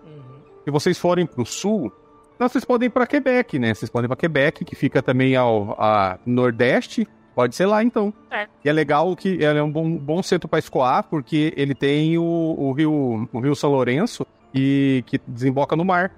[0.65, 1.93] Se vocês forem pro sul,
[2.35, 3.75] então vocês podem ir pra Quebec, né?
[3.75, 7.07] Vocês podem ir pra Quebec, que fica também ao a nordeste.
[7.35, 8.13] Pode ser lá, então.
[8.31, 8.47] É.
[8.65, 12.17] E é legal que ele é um bom, bom centro para escoar, porque ele tem
[12.17, 16.13] o, o rio o rio São Lourenço e que desemboca no mar.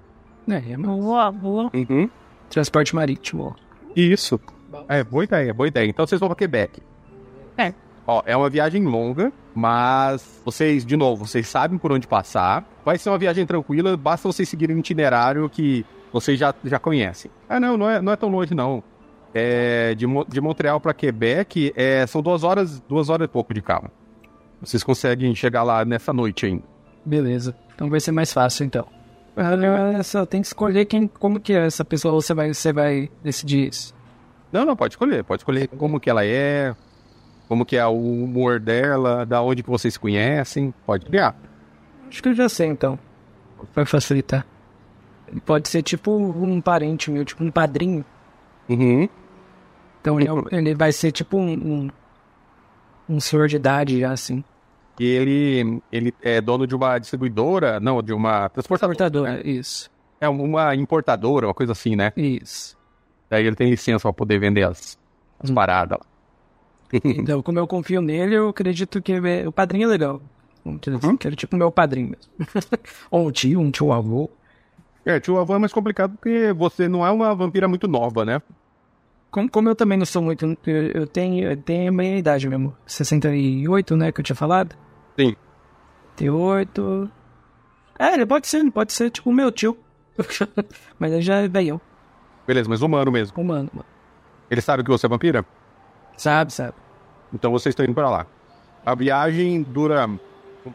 [0.47, 1.71] É, é Boa, boa.
[1.73, 2.09] Uhum.
[2.49, 3.55] transporte marítimo.
[3.95, 4.39] Isso.
[4.87, 5.89] É, boa ideia, boa ideia.
[5.89, 6.81] Então vocês vão pra Quebec.
[7.57, 7.73] É.
[8.05, 12.63] Ó, é uma viagem longa, mas vocês, de novo, vocês sabem por onde passar.
[12.87, 17.29] Vai ser uma viagem tranquila, basta vocês seguirem um itinerário que vocês já, já conhecem.
[17.49, 18.81] Ah, não, não é, não é tão longe, não.
[19.33, 23.61] É, de, de Montreal pra Quebec é, são duas horas, duas horas e pouco de
[23.61, 23.91] carro.
[24.61, 26.63] Vocês conseguem chegar lá nessa noite ainda.
[27.03, 27.53] Beleza.
[27.75, 28.87] Então vai ser mais fácil, então.
[29.35, 32.71] Ah, Só tem que escolher quem, como que é essa pessoa, ou você vai, você
[32.71, 33.93] vai decidir isso.
[34.49, 35.25] Não, não, pode escolher.
[35.25, 36.73] Pode escolher como que ela é,
[37.49, 40.73] como que é o humor dela, da onde que vocês se conhecem.
[40.85, 41.46] Pode criar.
[42.09, 42.97] Acho que eu já sei, então.
[43.73, 44.45] Vai facilitar.
[45.27, 48.05] Ele pode ser tipo um parente meu, tipo um padrinho.
[48.69, 49.09] Uhum.
[50.01, 51.89] Então ele, é ele vai ser tipo um, um,
[53.09, 54.43] um senhor de idade já, assim.
[54.99, 58.95] E ele, ele é dono de uma distribuidora, não, de uma transportadora.
[58.97, 59.91] Transportador, isso.
[60.19, 62.11] É uma importadora, uma coisa assim, né?
[62.15, 62.75] Isso.
[63.29, 64.97] Daí ele tem licença pra poder vender as,
[65.39, 66.05] as paradas lá.
[67.03, 70.21] Então, como eu confio nele, eu acredito que é- o padrinho é legal.
[70.67, 71.17] Uhum.
[71.17, 72.31] que é tipo meu padrinho mesmo.
[73.11, 74.29] Ou um tio, um tio avô.
[75.05, 78.41] É, tio avô é mais complicado porque você não é uma vampira muito nova, né?
[79.31, 80.57] Como, como eu também não sou muito.
[80.65, 82.75] Eu, eu tenho, eu tenho a minha idade mesmo.
[82.85, 84.11] 68, né?
[84.11, 84.75] Que eu tinha falado.
[85.17, 85.35] Sim.
[86.17, 87.09] 68.
[87.99, 89.77] É, ele pode ser, pode ser tipo o meu tio.
[90.99, 91.79] Mas ele já é velhão,
[92.47, 93.39] Beleza, mas humano mesmo.
[93.39, 93.85] humano, mano.
[94.49, 95.45] Ele sabe que você é vampira?
[96.15, 96.73] Sabe, sabe.
[97.33, 98.25] Então vocês estão indo pra lá.
[98.85, 100.09] A viagem dura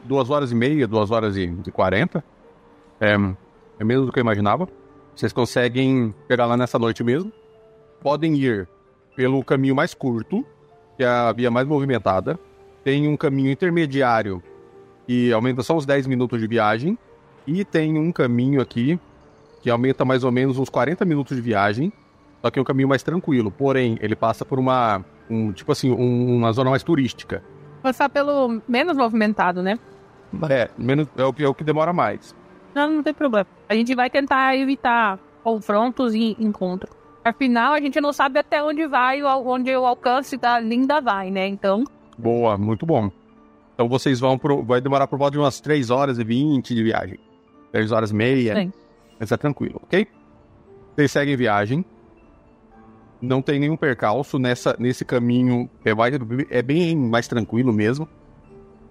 [0.04, 2.22] duas horas e meia, duas horas e quarenta.
[3.00, 3.14] É,
[3.78, 4.68] é menos do que eu imaginava.
[5.14, 7.32] Vocês conseguem pegar lá nessa noite mesmo.
[8.00, 8.68] Podem ir
[9.14, 10.44] pelo caminho mais curto,
[10.96, 12.38] que é a via mais movimentada.
[12.84, 14.42] Tem um caminho intermediário
[15.06, 16.96] que aumenta só uns 10 minutos de viagem.
[17.46, 18.98] E tem um caminho aqui
[19.60, 21.92] que aumenta mais ou menos uns 40 minutos de viagem.
[22.40, 23.50] Só que é um caminho mais tranquilo.
[23.50, 25.04] Porém, ele passa por uma.
[25.30, 27.42] Um, tipo assim, um- uma zona mais turística.
[27.82, 29.78] Passar pelo menos movimentado, né?
[30.48, 32.34] É, menos, é, o, que- é o que demora mais.
[32.74, 33.46] Não, não tem problema.
[33.68, 36.94] A gente vai tentar evitar confrontos e encontros.
[37.24, 41.30] Afinal, a gente não sabe até onde vai, o- onde o alcance da Linda vai,
[41.30, 41.46] né?
[41.46, 41.84] Então,
[42.16, 43.10] Boa, muito bom.
[43.74, 44.62] Então vocês vão pro.
[44.62, 47.18] Vai demorar por volta de umas 3 horas e 20 de viagem.
[47.72, 48.54] 3 horas e meia.
[48.54, 48.72] Sim.
[49.18, 50.06] Mas é tranquilo, ok?
[50.94, 51.84] Vocês seguem viagem.
[53.22, 55.70] Não tem nenhum percalço nessa, nesse caminho.
[55.84, 56.14] É, mais,
[56.50, 58.08] é bem mais tranquilo mesmo.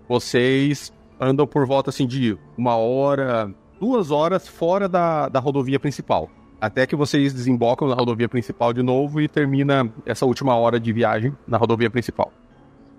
[0.08, 6.30] Vocês andam por volta assim de uma hora, duas horas fora da, da rodovia principal.
[6.60, 10.94] Até que vocês desembocam na rodovia principal de novo e termina essa última hora de
[10.94, 12.32] viagem na rodovia principal.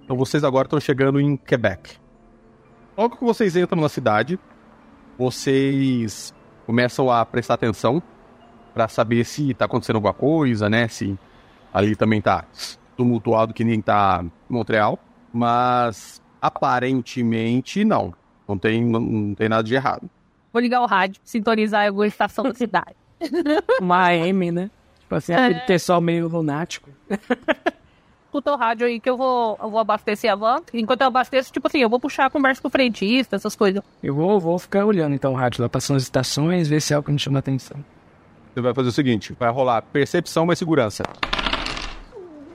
[0.05, 1.97] Então vocês agora estão chegando em Quebec.
[2.97, 4.39] Logo que vocês entram na cidade,
[5.17, 6.35] vocês
[6.67, 8.03] começam a prestar atenção
[8.75, 10.89] para saber se está acontecendo alguma coisa, né?
[10.89, 11.17] Se
[11.73, 12.45] ali também tá
[12.97, 14.99] tumultuado que nem tá em Montreal,
[15.33, 18.15] mas aparentemente não.
[18.49, 20.09] Não tem, não, não tem nada de errado.
[20.53, 22.95] Vou ligar o rádio, sintonizar alguma estação da cidade.
[23.81, 24.71] Uma AM, né?
[25.01, 25.67] Tipo assim, aquele É.
[25.67, 26.91] pessoal meio lunático.
[28.27, 30.63] Escuta o rádio aí que eu vou, eu vou abastecer a van.
[30.73, 33.83] Enquanto eu abasteço, tipo assim, eu vou puxar a conversa com o frentista, essas coisas.
[34.03, 36.97] Eu vou, vou ficar olhando então o rádio lá, passando as estações, ver se é
[36.97, 37.77] algo que me chama atenção.
[38.55, 41.03] Você vai fazer o seguinte: vai rolar percepção mais segurança.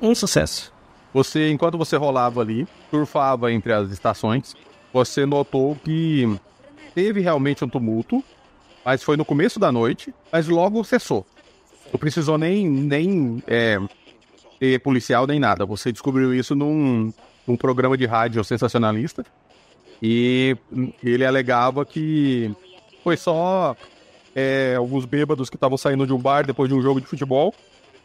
[0.02, 0.72] Um sucesso.
[1.14, 4.56] Você, enquanto você rolava ali, surfava entre as estações,
[4.94, 6.40] você notou que
[6.94, 8.24] teve realmente um tumulto,
[8.86, 11.26] mas foi no começo da noite, mas logo cessou.
[11.92, 13.80] Não precisou nem, nem é,
[14.60, 15.66] ter policial nem nada.
[15.66, 17.12] Você descobriu isso num,
[17.48, 19.26] num programa de rádio sensacionalista
[20.02, 20.56] e
[21.02, 22.54] ele alegava que
[23.04, 23.76] foi só
[24.39, 27.56] é, alguns bêbados que estavam saindo de um bar depois de um jogo de futebol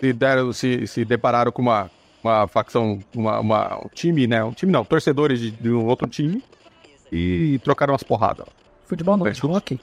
[0.01, 1.91] se, deram, se, se depararam com uma,
[2.25, 4.43] uma facção, uma, uma- um time, né?
[4.43, 6.43] Um time não, torcedores de, de um outro time
[7.13, 8.47] e trocaram umas porradas.
[8.87, 9.33] Futebol não, É.
[9.45, 9.79] hockey.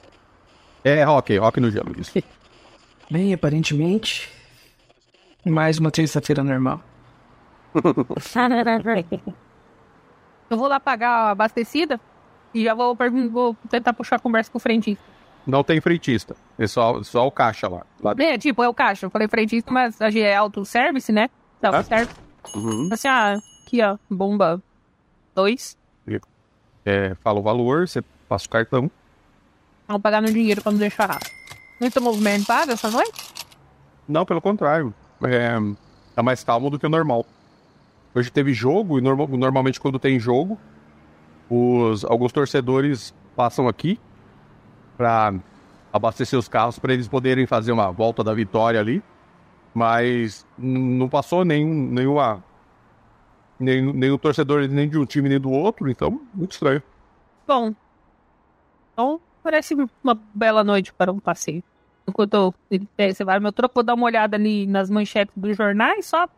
[0.82, 2.12] É, hockey, hockey no gelo, isso.
[3.08, 4.28] Bem, aparentemente,
[5.46, 6.82] mais uma terça-feira normal.
[10.50, 12.00] Eu vou lá pagar a abastecida
[12.52, 12.96] e já vou,
[13.30, 15.04] vou tentar puxar a conversa com o frentista.
[15.50, 17.84] Não tem frentista, é só, só o caixa lá.
[18.00, 18.14] lá.
[18.18, 19.06] É, tipo, é o caixa.
[19.06, 21.28] Eu falei frentista, mas a gente é autosservice, né?
[21.60, 21.82] Ah.
[21.82, 22.12] serve.
[22.54, 22.88] Uhum.
[22.92, 23.36] Assim, ah,
[23.66, 24.62] aqui, ó, bomba
[25.34, 25.76] 2.
[26.86, 28.90] É, fala o valor, você passa o cartão.
[29.86, 31.18] Vamos pagar no dinheiro pra não deixar.
[31.80, 33.34] Muito movimentado essa noite?
[34.08, 34.94] Não, pelo contrário.
[35.24, 35.56] É,
[36.16, 37.26] é mais calmo do que o normal.
[38.14, 40.58] Hoje teve jogo, e norma- normalmente quando tem jogo,
[41.50, 43.98] os, alguns torcedores passam aqui
[45.00, 45.32] para
[45.90, 49.02] abastecer os carros para eles poderem fazer uma volta da vitória ali.
[49.72, 52.44] Mas não passou nenhum, nenhuma.
[53.58, 56.82] Nem, nem o torcedor nem de um time nem do outro, então, muito estranho.
[57.46, 57.74] Bom,
[58.92, 61.62] então parece uma bela noite para um passeio.
[62.06, 62.54] Enquanto eu-
[62.98, 66.28] eh, você vai meu troco, vou dar uma olhada ali nas manchetes dos jornais, só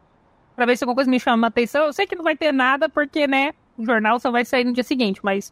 [0.55, 1.87] pra ver se alguma coisa me chama a atenção.
[1.87, 4.73] Eu sei que não vai ter nada, porque, né, o jornal só vai sair no
[4.73, 5.51] dia seguinte, mas,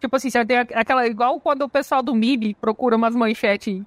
[0.00, 1.06] tipo assim, você tem aqu- aquela.
[1.06, 3.82] Igual quando o pessoal do MIB procura umas manchetes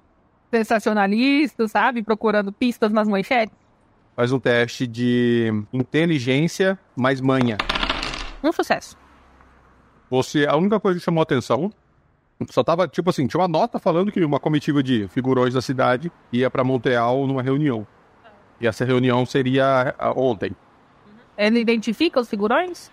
[0.50, 2.02] sensacionalistas, sabe?
[2.02, 3.54] Procurando pistas nas manchetes.
[4.16, 7.58] Faz um teste de inteligência mais manha.
[8.42, 8.96] Um sucesso.
[10.08, 11.72] Você, a única coisa que chamou a atenção,
[12.50, 16.12] só tava, tipo assim, tinha uma nota falando que uma comitiva de figurões da cidade
[16.32, 17.86] ia pra Montreal numa reunião.
[18.60, 20.52] E essa reunião seria ontem.
[21.36, 22.92] Ele identifica os figurões?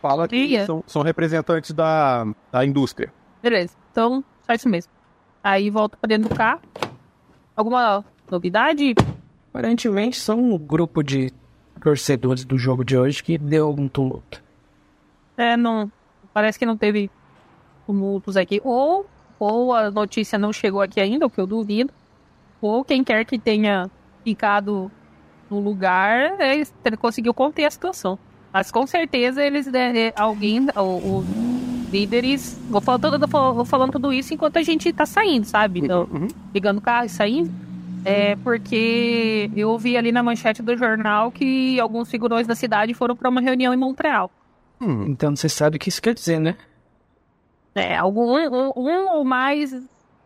[0.00, 3.12] Fala que são, são representantes da, da indústria.
[3.42, 4.92] Beleza, então só isso mesmo.
[5.42, 6.60] Aí volto pra dentro do carro.
[7.56, 8.94] Alguma novidade?
[9.50, 11.32] Aparentemente são um grupo de
[11.80, 14.42] torcedores do jogo de hoje que deu algum tumulto.
[15.36, 15.90] É, não.
[16.32, 17.10] Parece que não teve
[17.86, 18.60] tumultos aqui.
[18.64, 19.06] Ou,
[19.38, 21.92] ou a notícia não chegou aqui ainda, o que eu duvido.
[22.60, 23.90] Ou quem quer que tenha
[24.24, 24.90] ficado
[25.48, 28.18] no lugar é, ele conseguiu conter a situação.
[28.52, 32.58] Mas com certeza eles é, alguém, o- os líderes.
[32.68, 35.80] Vou falando, vou falando tudo isso enquanto a gente tá saindo, sabe?
[35.80, 36.28] Então, Uhum.
[36.52, 37.50] pegando o carro e saindo.
[38.04, 43.14] É porque eu vi ali na manchete do jornal que alguns figurões da cidade foram
[43.16, 44.30] para uma reunião em Montreal.
[44.80, 46.56] Hum, Então você sabe o que isso quer dizer, né?
[47.74, 49.74] É, algum, um, um ou mais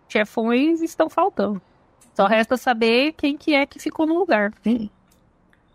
[0.08, 1.60] chefões estão faltando.
[2.14, 4.52] Só resta saber quem que é que ficou no lugar.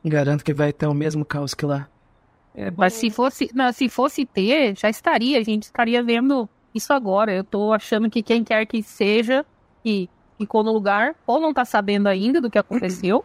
[0.05, 1.87] Garanto que vai ter o mesmo caos que lá.
[2.57, 6.91] É, Mas se fosse, não, se fosse ter, já estaria, a gente estaria vendo isso
[6.91, 7.31] agora.
[7.31, 9.45] Eu tô achando que quem quer que seja
[9.83, 13.23] que ficou no lugar, ou não tá sabendo ainda do que aconteceu,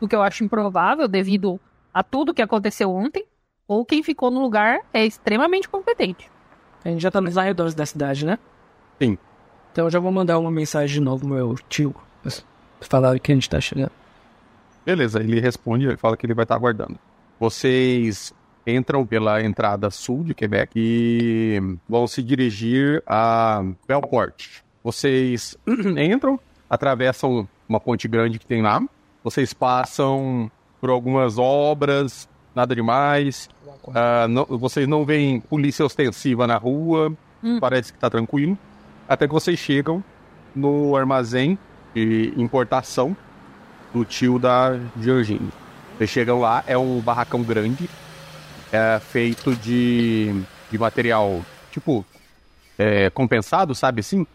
[0.00, 1.60] o que eu acho improvável devido
[1.92, 3.26] a tudo que aconteceu ontem,
[3.68, 6.30] ou quem ficou no lugar é extremamente competente.
[6.82, 8.38] A gente já tá nos arredores da cidade, né?
[9.00, 9.18] Sim.
[9.70, 11.94] Então eu já vou mandar uma mensagem de novo pro meu tio.
[12.80, 13.92] Falar que a gente tá chegando.
[14.84, 16.98] Beleza, ele responde e fala que ele vai estar aguardando.
[17.38, 18.34] Vocês
[18.66, 24.60] entram pela entrada sul de Quebec e vão se dirigir a Belport.
[24.84, 25.56] Vocês
[25.98, 28.82] entram, atravessam uma ponte grande que tem lá.
[29.24, 33.48] Vocês passam por algumas obras, nada demais.
[33.94, 37.12] Ah, não- vocês não veem polícia ostensiva na rua,
[37.44, 37.58] Hum.
[37.60, 38.56] parece que tá tranquilo.
[39.08, 40.02] Até que vocês chegam
[40.54, 41.58] no armazém
[41.94, 43.16] de importação
[43.92, 45.50] do tio da Georgine.
[45.98, 47.88] Vocês chegam lá, é um barracão grande,
[48.72, 50.32] é feito de,
[50.70, 52.04] de material, tipo,
[52.78, 54.26] é, compensado, sabe assim?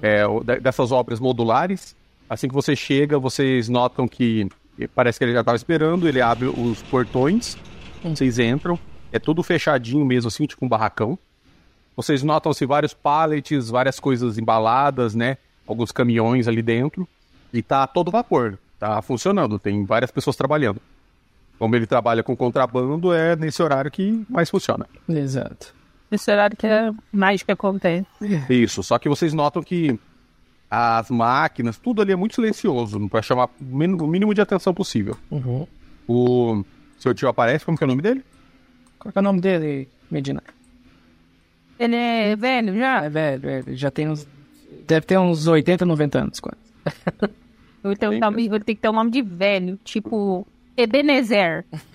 [0.00, 1.94] É, o- de- dessas obras modulares.
[2.28, 4.48] Assim que você chega, vocês notam que
[4.94, 7.56] parece que ele já estava esperando, ele abre os portões,
[8.02, 8.78] vocês entram,
[9.12, 11.18] é tudo fechadinho mesmo, assim, tipo um barracão.
[11.96, 15.36] Vocês notam-se vários pallets, várias coisas embaladas, né?
[15.66, 17.06] Alguns caminhões ali dentro.
[17.52, 20.80] E tá todo vapor, tá funcionando, tem várias pessoas trabalhando.
[21.60, 24.86] Como ele trabalha com contrabando, é nesse horário que mais funciona.
[25.06, 25.74] Exato.
[26.10, 28.06] Esse horário que é mais que acontece.
[28.48, 30.00] Isso, só que vocês notam que
[30.70, 35.18] as máquinas, tudo ali é muito silencioso, para chamar o mínimo- o de atenção possível.
[35.30, 35.66] Uhum.
[36.08, 36.64] O
[36.98, 38.24] seu tio aparece, como que é o nome dele?
[38.98, 40.42] Qual que é o nome dele, Medina?
[41.78, 43.04] Ele é velho já?
[43.04, 43.76] É velho, velho.
[43.76, 44.26] Já tem uns.
[44.86, 46.56] Deve ter uns 80, 90 anos quase.
[47.84, 50.46] Ele tem, um nome, ele tem que ter um nome de velho, tipo
[50.80, 51.64] Ebenezer.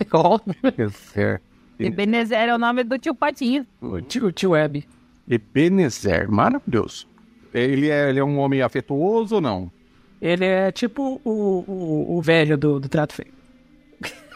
[0.62, 1.40] Ebenezer.
[1.78, 3.66] Ebenezer é o nome do tio Patinho.
[4.08, 4.86] Tio, tio Web.
[5.28, 7.06] Ebenezer, maravilhoso.
[7.52, 9.70] Ele é, ele é um homem afetuoso ou não?
[10.20, 13.32] Ele é tipo o, o, o velho do, do trato feio.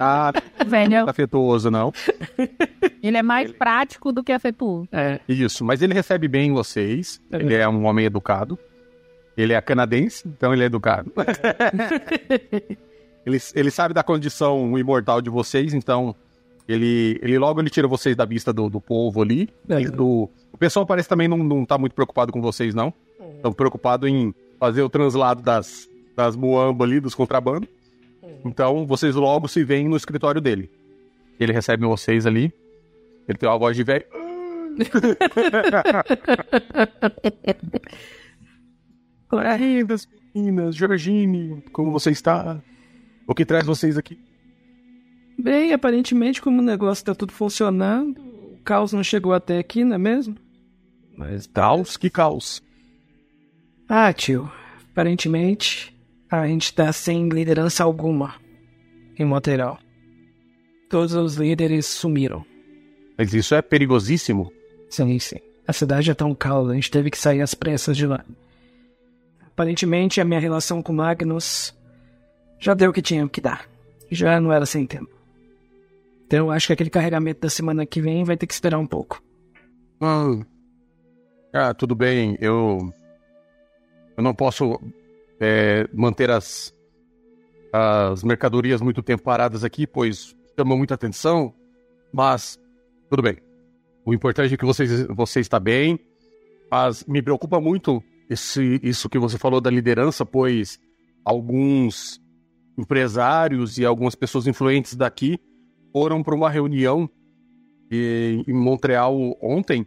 [0.00, 0.32] Ah,
[0.66, 1.92] Velho, afetuoso não.
[3.00, 4.88] ele é mais prático do que afetuoso.
[4.90, 5.20] É.
[5.28, 7.22] Isso, mas ele recebe bem vocês.
[7.30, 8.58] Ele é um homem educado.
[9.36, 11.12] Ele é canadense, então ele é educado.
[13.26, 16.14] ele, ele sabe da condição imortal de vocês, então
[16.68, 19.48] ele, ele logo ele tira vocês da vista do, do povo ali.
[19.68, 19.80] É.
[19.82, 22.92] E do- o pessoal parece também não, não tá muito preocupado com vocês, não.
[23.36, 27.68] Estão preocupados em fazer o translado das, das muamba ali, dos contrabandos.
[28.44, 30.70] Então vocês logo se veem no escritório dele.
[31.40, 32.52] Ele recebe vocês ali.
[33.28, 34.04] Ele tem uma voz de velho.
[39.58, 42.60] Lindas meninas, Georgine, como você está?
[43.26, 44.18] O que traz vocês aqui?
[45.38, 49.96] Bem, aparentemente, como o negócio tá tudo funcionando, o caos não chegou até aqui, não
[49.96, 50.36] é mesmo?
[51.16, 52.62] Mas caos, que caos.
[53.88, 54.50] Ah, tio.
[54.90, 55.94] Aparentemente,
[56.30, 58.34] a gente tá sem liderança alguma
[59.18, 59.78] em Montreal.
[60.88, 62.44] Todos os líderes sumiram.
[63.16, 64.52] Mas isso é perigosíssimo.
[64.88, 65.38] Sim, sim.
[65.66, 68.24] A cidade é tão calma, a gente teve que sair às pressas de lá.
[69.46, 71.74] Aparentemente, a minha relação com Magnus
[72.64, 73.68] já deu o que tinha que dar.
[74.10, 75.10] Já não era sem tempo.
[76.26, 79.22] Então, acho que aquele carregamento da semana que vem vai ter que esperar um pouco.
[80.00, 80.42] Hum.
[81.52, 82.38] Ah, tudo bem.
[82.40, 82.90] Eu.
[84.16, 84.80] Eu não posso
[85.38, 86.74] é, manter as.
[87.70, 91.52] as mercadorias muito tempo paradas aqui, pois chamam muita atenção.
[92.10, 92.58] Mas,
[93.10, 93.36] tudo bem.
[94.06, 96.00] O importante é que vocês, você está bem.
[96.70, 100.80] Mas me preocupa muito esse, isso que você falou da liderança, pois
[101.22, 102.23] alguns
[102.76, 105.38] empresários e algumas pessoas influentes daqui
[105.92, 107.08] foram para uma reunião
[107.90, 109.86] em, Montreal ontem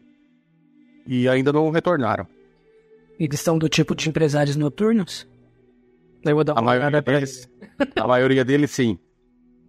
[1.06, 2.28] e ainda não retornaram.
[3.20, 5.28] Eles são do tipo de empresários noturnos?
[6.24, 7.50] Eu vou dar A uma maioria olhada pra deles,
[7.96, 8.98] a maioria deles sim.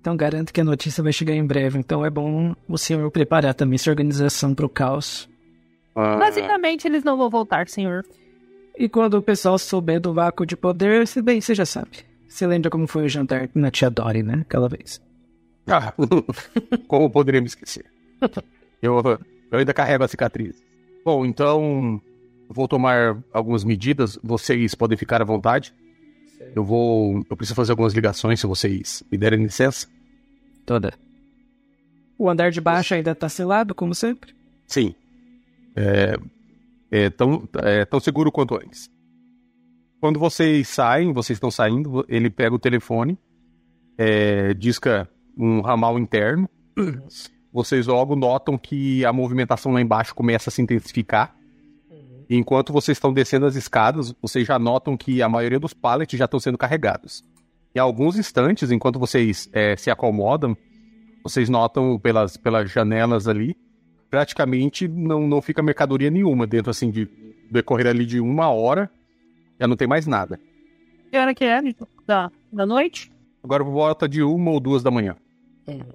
[0.00, 1.78] Então garanto que a notícia vai chegar em breve.
[1.78, 5.28] Então é bom o senhor preparar também sua organização pro caos.
[5.94, 8.04] Ah, Basicamente, eles não vão voltar, senhor.
[8.76, 12.07] E quando o pessoal souber do vácuo de poder, se bem, você já sabe.
[12.28, 14.42] Você lembra como foi o jantar na tia Dory, né?
[14.42, 15.00] Aquela vez.
[15.66, 15.92] ah,
[16.86, 17.86] como poderia me esquecer?
[18.82, 19.02] Eu,
[19.50, 20.62] eu ainda carrego a cicatriz.
[21.04, 22.00] Bom, então
[22.48, 24.18] vou tomar algumas medidas.
[24.22, 25.74] Vocês podem ficar à vontade.
[26.54, 27.24] Eu vou.
[27.28, 29.88] Eu preciso fazer algumas ligações se vocês me derem licença.
[30.64, 30.92] Toda.
[32.18, 34.34] O andar de baixo ainda tá selado, como sempre?
[34.66, 34.94] Sim.
[35.74, 36.16] É,
[36.90, 38.90] é, tão, é tão seguro quanto antes.
[40.00, 43.18] Quando vocês saem, vocês estão saindo, ele pega o telefone,
[43.96, 46.48] é, disca um ramal interno.
[47.52, 51.34] Vocês logo notam que a movimentação lá embaixo começa a se intensificar.
[52.28, 56.18] E enquanto vocês estão descendo as escadas, vocês já notam que a maioria dos pallets
[56.18, 57.24] já estão sendo carregados.
[57.74, 60.56] Em alguns instantes, enquanto vocês é, se acomodam,
[61.24, 63.56] vocês notam pelas, pelas janelas ali
[64.10, 67.08] praticamente não, não fica mercadoria nenhuma dentro, assim, de
[67.50, 68.90] decorrer ali de uma hora,
[69.60, 70.38] já não tem mais nada.
[71.10, 71.60] Que hora que é?
[72.06, 73.10] Da, da noite?
[73.42, 75.16] Agora volta de uma ou duas da manhã.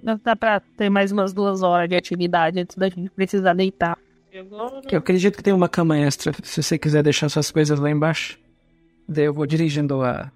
[0.02, 3.98] Dá- Dá pra ter mais umas duas horas de atividade antes da gente precisar deitar.
[4.90, 6.32] Eu acredito que tem uma cama extra.
[6.42, 8.38] Se você quiser deixar suas coisas lá embaixo.
[9.08, 10.32] Daí eu vou dirigindo a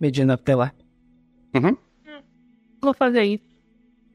[0.00, 0.72] Medina até lá.
[1.54, 1.76] Uhum.
[2.82, 3.44] Vou fazer isso.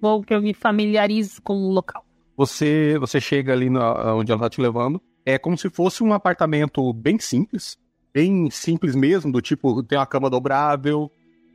[0.01, 2.03] Vou que eu me familiarizo com o local.
[2.35, 5.01] Você, você chega ali na, onde ela tá te levando.
[5.25, 7.77] É como se fosse um apartamento bem simples.
[8.15, 11.11] Bem simples mesmo, do tipo, tem uma cama dobrável,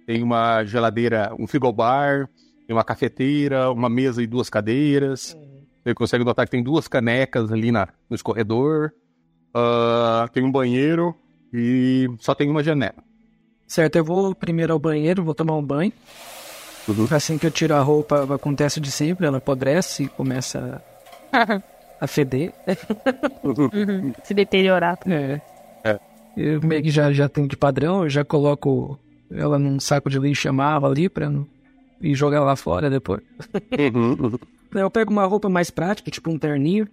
[0.07, 2.29] tem uma geladeira, um frigobar,
[2.67, 5.35] tem uma cafeteira, uma mesa e duas cadeiras.
[5.83, 8.91] Você consegue notar que tem duas canecas ali na, no escorredor.
[9.55, 11.15] Ah, tem um banheiro
[11.51, 13.03] e só tem uma janela.
[13.67, 15.95] Certo, eu vou primeiro ao banheiro, vou tomar um banho.
[17.11, 20.83] Assim que eu tiro a roupa, acontece de sempre, ela apodrece e começa
[21.33, 21.63] a,
[22.03, 22.53] a feder.
[24.25, 24.99] Se deteriorar.
[25.07, 25.41] É.
[26.37, 28.99] Eu meio que já, já tenho de padrão, eu já coloco
[29.31, 31.47] ela num saco de lixo e amava ali pra não
[32.01, 33.21] ir jogar lá fora depois.
[33.71, 33.91] Daí
[34.83, 36.87] Eu pego uma roupa mais prática, tipo um terninho,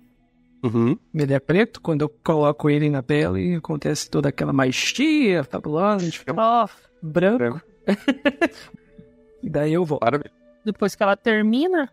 [0.63, 0.97] Uhum.
[1.13, 6.05] ele é preto, quando eu coloco ele na pele, acontece toda aquela maestria fabulosa, a
[6.05, 6.67] gente fica Ó,
[7.01, 7.61] branco.
[9.43, 9.99] e daí eu vou.
[10.01, 10.31] Maravilha.
[10.65, 11.89] depois que ela termina,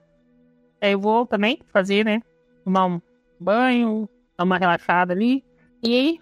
[0.81, 2.21] aí eu vou também fazer, né?
[2.65, 3.01] Tomar um
[3.39, 5.45] banho, dar uma relaxada ali.
[5.83, 6.19] E aí,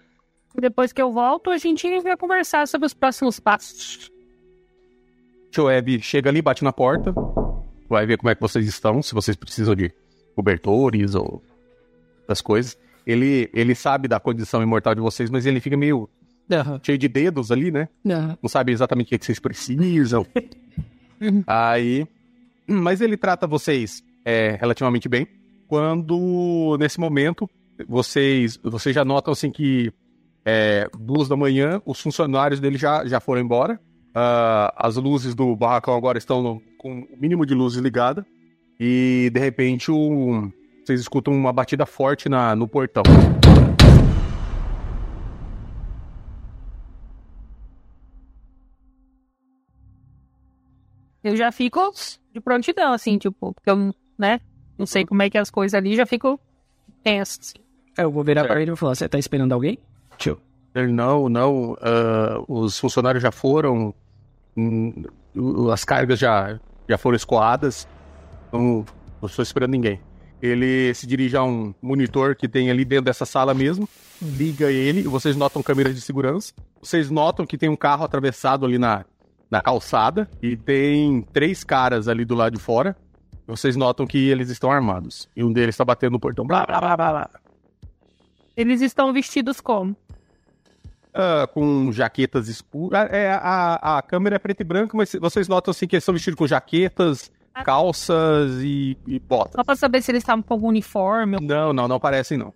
[0.61, 4.11] depois que eu volto, a gente vai conversar sobre os próximos passos.
[5.51, 7.13] Shoeb chega ali, bate na porta,
[7.87, 9.91] vai ver como é que vocês estão, se vocês precisam de
[10.35, 11.43] cobertores ou
[12.27, 12.77] das coisas.
[13.05, 16.09] Ele, ele sabe da condição imortal de vocês, mas ele fica meio
[16.81, 17.87] cheio de dedos ali, né?
[18.41, 20.25] Não sabe exatamente o que, é que vocês precisam.
[21.47, 22.07] Aí.
[22.65, 25.27] Mas ele trata vocês é, relativamente bem.
[25.67, 27.49] Quando, nesse momento,
[27.87, 29.91] vocês, vocês já notam assim que
[30.45, 33.79] é, duas da manhã, os funcionários dele já, já foram embora.
[34.15, 38.25] Ah, as luzes do barracão agora estão no- com o mínimo de luzes ligada.
[38.79, 40.51] E de repente o-
[40.85, 43.03] vocês escutam uma batida forte na, no portão.
[51.23, 51.79] Eu já fico
[52.33, 54.41] de prontidão, assim, tipo, porque eu, né?
[54.77, 56.39] Não sei como é que é as coisas ali, já fico
[57.03, 57.39] tenso.
[57.41, 57.53] assim.
[57.97, 58.51] Eu vou virar Certo.
[58.53, 59.77] pra ele e vou falar, você tá esperando alguém?
[60.17, 60.39] Tio.
[60.73, 61.77] Ele, não, não.
[61.81, 63.93] ah, os funcionários já foram.
[64.57, 65.03] hum,
[65.71, 67.87] as cargas já, já foram escoadas.
[68.51, 68.85] Não,
[69.21, 69.99] não estou esperando ninguém.
[70.41, 73.87] Ele se dirige a um monitor que tem ali dentro dessa sala mesmo.
[74.21, 76.53] Liga ele e vocês notam câmeras de segurança.
[76.81, 79.05] Vocês notam que tem um carro atravessado ali na,
[79.49, 80.29] na calçada.
[80.41, 82.95] E tem três caras ali do lado de fora.
[83.47, 85.29] Vocês notam que eles estão armados.
[85.35, 86.45] E um deles está batendo no portão.
[86.45, 87.29] Blá, blá, blá, blá, blá.
[88.55, 89.95] Eles estão vestidos como?
[91.13, 93.07] Ah, com jaquetas escuras.
[93.11, 96.13] É, a, a câmera é preta e branca, mas vocês notam assim que eles são
[96.13, 97.63] vestidos com jaquetas, Ah.
[97.63, 99.53] calças e, e botas.
[99.55, 101.37] Só pra saber se eles estavam com algum uniforme.
[101.41, 102.53] Não, não, não parecem não.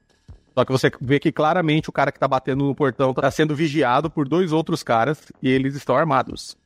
[0.58, 3.56] Só que você vê que claramente o cara que tá batendo no portão tá sendo
[3.56, 6.58] vigiado por dois outros caras e eles estão armados.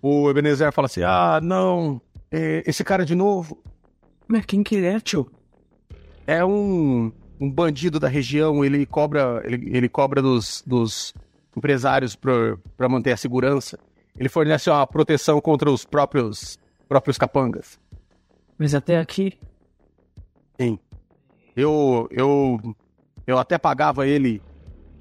[0.00, 3.60] O Ebenezer fala assim: Ah, não, é, esse cara de novo
[4.28, 5.28] Mas quem que ele é, tio?
[6.24, 11.12] é um, um bandido da região, ele cobra, ele, ele cobra dos, dos
[11.56, 13.78] empresários para manter a segurança.
[14.16, 17.78] Ele fornece uma proteção contra os próprios, próprios capangas.
[18.58, 19.38] Mas até aqui.
[20.60, 20.78] Sim.
[21.56, 22.60] Eu, eu,
[23.26, 24.42] eu até pagava ele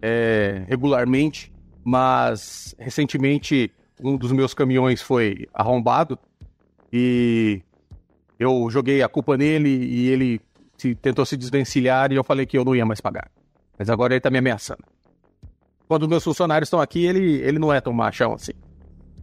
[0.02, 1.52] é, regularmente,
[1.84, 3.72] mas recentemente
[4.04, 6.18] um dos meus caminhões foi arrombado
[6.92, 7.62] e
[8.40, 10.42] eu joguei a culpa nele e ele
[10.78, 13.30] se- tentou se desvencilhar e eu falei que eu não ia mais pagar.
[13.78, 14.84] Mas agora ele tá me ameaçando.
[15.92, 18.54] Quando meus funcionários estão aqui, ele, ele não é tão machão assim.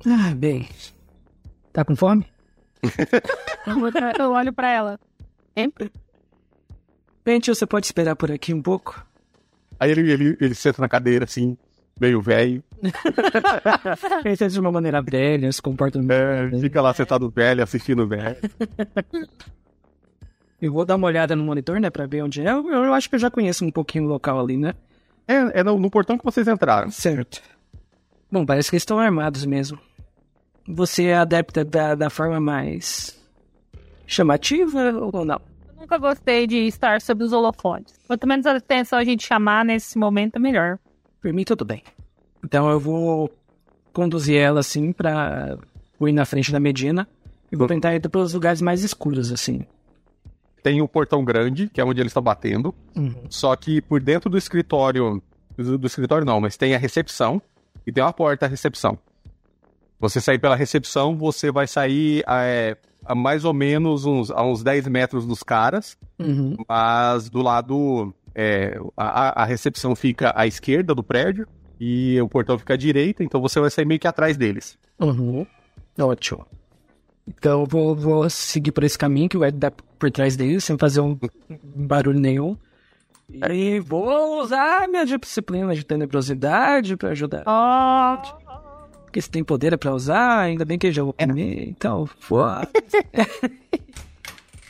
[0.06, 0.68] Ah, bem.
[1.72, 2.26] Tá com fome?
[4.18, 5.00] Eu olho pra ela.
[5.56, 5.90] Sempre.
[7.24, 9.02] Bem, tio, você pode esperar por aqui um pouco?
[9.80, 11.56] Aí ele, ele, ele senta na cadeira assim,
[11.98, 12.62] meio velho.
[14.22, 18.36] Ele tá de uma maneira velha, se comporta É, fica lá sentado velho, assistindo velho.
[20.60, 22.50] Eu vou dar uma olhada no monitor, né, pra ver onde é.
[22.50, 24.74] Eu, eu acho que eu já conheço um pouquinho o local ali, né?
[25.28, 26.90] É, é no, no portão que vocês entraram.
[26.90, 27.42] Certo.
[28.32, 29.78] Bom, parece que eles estão armados mesmo.
[30.66, 33.18] Você é adepta da, da forma mais
[34.06, 35.40] chamativa ou não?
[35.68, 37.94] Eu nunca gostei de estar sob os holofotes.
[38.06, 40.78] Quanto menos atenção a gente chamar nesse momento, é melhor.
[41.20, 41.82] Por mim, tudo bem.
[42.44, 43.30] Então eu vou
[43.92, 45.58] conduzir ela assim pra
[46.00, 47.08] ir na frente da Medina
[47.50, 49.66] e vou tentar ir pelos lugares mais escuros, assim.
[50.62, 52.74] Tem o portão grande, que é onde eles estão batendo.
[53.30, 55.22] Só que por dentro do escritório.
[55.56, 57.40] Do, do escritório não, mas tem a recepção
[57.86, 58.98] e tem uma porta à recepção.
[60.00, 64.62] Você sair pela recepção, você vai sair é, a mais ou menos uns, a uns
[64.62, 66.56] 10 metros dos caras, Uhum.
[66.68, 68.14] mas do lado.
[68.34, 71.46] é, a, a recepção fica à esquerda do prédio
[71.80, 74.78] e o portão fica à direita, então você vai sair meio que atrás deles.
[75.00, 75.44] Uhum.
[75.98, 76.46] Ótimo.
[77.28, 80.60] Então eu vou, vou seguir por esse caminho que o Ed dá por trás dele,
[80.60, 81.18] sem fazer um
[81.74, 82.56] barulho nenhum.
[83.28, 87.42] E aí vou usar minha disciplina de tenebrosidade pra ajudar.
[87.46, 88.16] Ó,
[89.04, 92.06] Porque se tem poder é pra usar, ainda bem que eu já vou comer, então,
[92.06, 92.68] foda.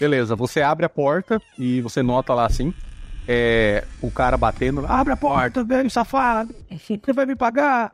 [0.00, 2.74] Beleza, você abre a porta e você nota lá assim.
[3.26, 4.84] É, o cara batendo.
[4.86, 6.54] Abre a porta, velho safado.
[6.70, 7.92] Você vai me pagar.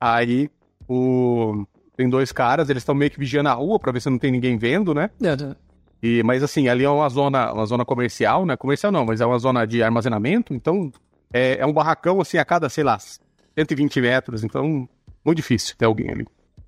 [0.00, 0.50] Aí
[0.88, 1.66] o.
[1.98, 4.30] Tem dois caras, eles estão meio que vigiando a rua pra ver se não tem
[4.30, 5.10] ninguém vendo, né?
[6.00, 8.56] E, mas assim, ali é uma zona, uma zona comercial, né?
[8.56, 10.92] Comercial não, mas é uma zona de armazenamento, então
[11.32, 12.96] é, é um barracão assim a cada, sei lá,
[13.56, 14.88] 120 metros, então
[15.24, 16.24] muito difícil ter alguém ali.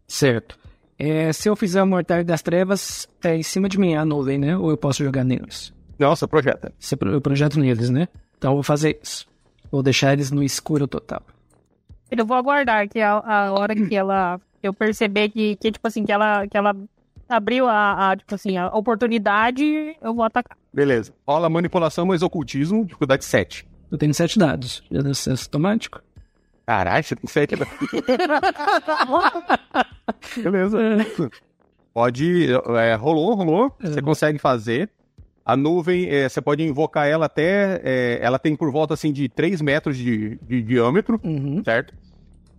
[0.09, 0.59] Certo.
[0.99, 4.37] É, se eu fizer o Mortalha das Trevas, é em cima de mim a nuvem,
[4.37, 4.57] né?
[4.57, 5.73] Ou eu posso jogar neles?
[5.97, 6.73] Nossa, projeta.
[7.03, 8.09] Eu projeto neles, né?
[8.37, 9.29] Então eu vou fazer isso.
[9.71, 11.23] Vou deixar eles no escuro total.
[12.11, 14.41] eu vou aguardar que a, a hora que ela.
[14.63, 16.77] Eu perceber que, que, tipo assim, que ela, que ela
[17.29, 20.57] abriu a, a, tipo assim, a oportunidade, eu vou atacar.
[20.73, 21.13] Beleza.
[21.27, 23.67] Rola manipulação mais ocultismo, dificuldade 7.
[23.91, 24.83] Eu tenho sete dados.
[24.91, 26.01] Já deu acesso automático?
[26.67, 27.57] Caralho, você tem 7.
[30.43, 30.79] Beleza.
[31.93, 32.47] Pode.
[32.79, 33.77] é, rolou, rolou.
[33.81, 34.89] Você consegue fazer.
[35.45, 37.81] A nuvem, é, você pode invocar ela até.
[37.83, 41.63] é, ela tem por volta assim de 3 metros de, de diâmetro, Uhum.
[41.65, 41.93] certo?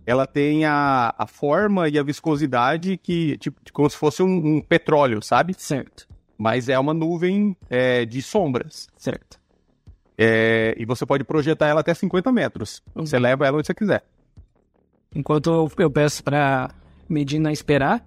[0.04, 4.60] Ela tem a, a forma e a viscosidade que, tipo, como se fosse um, um
[4.60, 5.54] petróleo, sabe?
[5.56, 6.08] Certo.
[6.36, 8.88] Mas é uma nuvem é, de sombras.
[8.96, 9.40] Certo.
[10.18, 12.82] É, e você pode projetar ela até 50 metros.
[12.94, 13.06] Uhum.
[13.06, 14.04] Você leva ela onde você quiser.
[15.14, 16.70] Enquanto eu, peço pra
[17.08, 18.04] Medina esperar,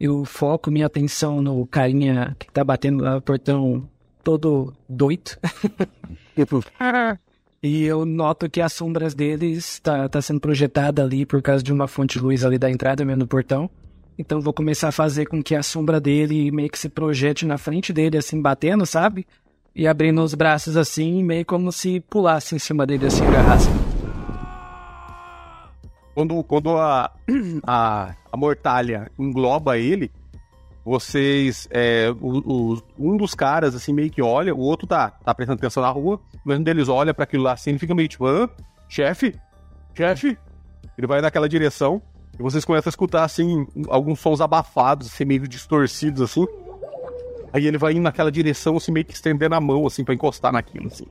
[0.00, 3.88] eu foco minha atenção no carinha que tá batendo lá no portão
[4.24, 5.36] todo doido.
[7.62, 11.72] E eu noto que as sombras deles tá, tá sendo projetada ali por causa de
[11.72, 13.70] uma fonte de luz ali da entrada mesmo do portão.
[14.18, 17.56] Então vou começar a fazer com que a sombra dele meio que se projete na
[17.56, 19.24] frente dele, assim, batendo, sabe?
[19.76, 23.68] E abrindo os braços assim, meio como se pulasse em cima dele, assim, agarrasse.
[26.14, 27.12] Quando, quando a,
[27.64, 30.10] a, a mortalha engloba ele,
[30.84, 31.68] vocês.
[31.70, 35.58] é, o- o- um dos caras, assim, meio que olha, o outro tá, tá prestando
[35.58, 38.26] atenção na rua, mas um deles olha pra aquilo lá assim, ele fica meio tipo,
[38.26, 38.48] hã?
[38.88, 39.34] Chefe?
[39.94, 40.36] Chefe?
[40.98, 42.02] Ele vai naquela direção
[42.38, 46.46] e vocês começam a escutar, assim, alguns sons abafados, assim, meio distorcidos, assim.
[47.52, 50.52] Aí ele vai indo naquela direção, assim, meio que estendendo a mão, assim, pra encostar
[50.52, 51.04] naquilo, assim.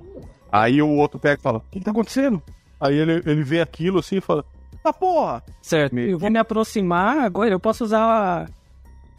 [0.52, 2.42] Aí o outro pega e fala, o que, que tá acontecendo?
[2.80, 4.44] Aí ele, ele vê aquilo, assim, e fala,
[4.84, 5.44] ah, porra!
[5.62, 5.94] Certo.
[5.94, 7.52] Me- Eu vou me aproximar agora.
[7.52, 8.50] Eu posso usar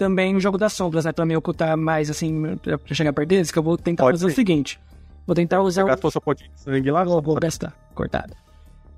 [0.03, 1.12] também o jogo das sombras, né?
[1.12, 3.50] Pra me ocultar mais, assim, pra chegar perto deles.
[3.53, 4.32] Que eu vou tentar Pode fazer ser.
[4.32, 4.80] o seguinte:
[5.26, 5.86] vou tentar usar o.
[5.86, 7.05] Gastou sua pontinha de sangue lá?
[7.05, 8.34] Vou, vou gastar, cortado.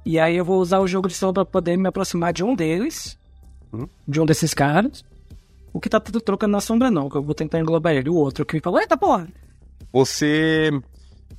[0.06, 2.54] E aí eu vou usar o jogo de sombra pra poder me aproximar de um
[2.54, 3.18] deles,
[3.72, 3.86] Uhum.
[4.08, 5.04] de um desses caras.
[5.72, 8.08] O que tá tudo trocando na sombra, não, que eu vou tentar englobar ele.
[8.08, 9.28] O outro que me falou, eita porra!
[9.92, 10.70] Você.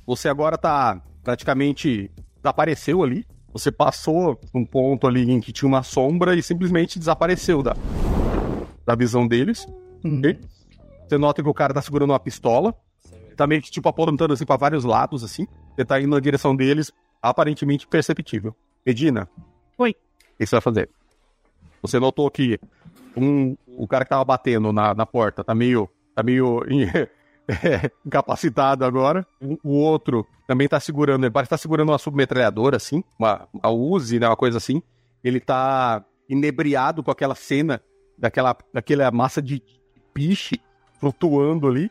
[0.06, 2.10] Você agora tá praticamente
[2.42, 3.26] desapareceu ali.
[3.52, 7.74] Você passou um ponto ali em que tinha uma sombra e simplesmente desapareceu da,
[8.86, 9.66] da visão deles.
[10.04, 10.22] Uhum.
[11.06, 12.74] Você nota que o cara tá segurando uma pistola.
[13.36, 15.46] Tá meio que tipo apontando assim pra vários lados, assim.
[15.74, 18.54] Você tá indo na direção deles, aparentemente perceptível.
[18.84, 19.28] Medina.
[19.76, 19.90] Oi.
[19.90, 20.88] O que você vai fazer?
[21.82, 22.58] Você notou que
[23.16, 25.88] um, o cara que tava batendo na, na porta tá meio.
[26.14, 26.62] tá meio
[27.48, 29.26] é, incapacitado agora.
[29.40, 33.70] O, o outro também tá segurando, ele parece estar segurando uma submetralhadora, assim, uma, uma
[33.70, 34.82] Uzi, né, uma coisa assim.
[35.22, 37.82] Ele tá inebriado com aquela cena
[38.18, 39.62] daquela, daquela massa de
[40.14, 40.60] piche
[40.98, 41.90] flutuando ali.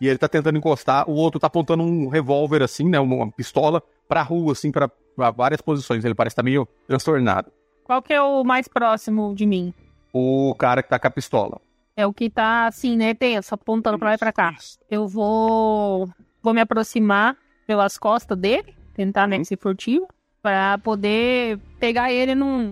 [0.00, 3.82] E ele tá tentando encostar, o outro tá apontando um revólver, assim, né, uma, pistola
[4.08, 6.04] pra rua, assim, pra, pra várias posições.
[6.04, 7.52] Ele parece estar meio transtornado.
[7.84, 9.74] Qual que é o mais próximo de mim?
[10.12, 11.60] O cara que tá com a pistola.
[11.94, 14.54] É o que tá assim, né, tenso, apontando pra lá e pra cá.
[14.90, 16.08] Eu vou
[16.42, 19.44] vou me aproximar pelas costas dele, tentar, né, Uhum.
[19.44, 20.08] ser furtivo,
[20.42, 22.70] pra poder pegar ele num...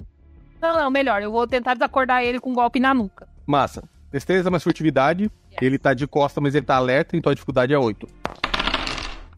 [0.61, 3.29] Não, não, melhor, eu vou tentar desacordar ele com um golpe na nuca.
[3.47, 3.83] Massa.
[4.11, 5.31] Destreza mais furtividade.
[5.61, 8.07] Ele tá de costa, mas ele tá alerta, então a dificuldade é 8.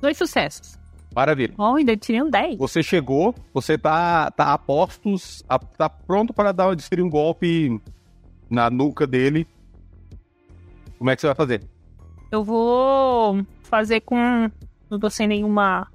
[0.00, 0.78] Dois sucessos.
[1.14, 1.54] Maravilha.
[1.58, 2.56] Ó, ainda tirei um 10.
[2.56, 7.80] Você chegou, você tá, tá a postos, a- tá pronto para dar desferir um golpe
[8.48, 9.46] na nuca dele.
[10.98, 11.62] Como é que você vai fazer?
[12.30, 14.48] Eu vou fazer com.
[14.88, 15.88] Não tô sem nenhuma.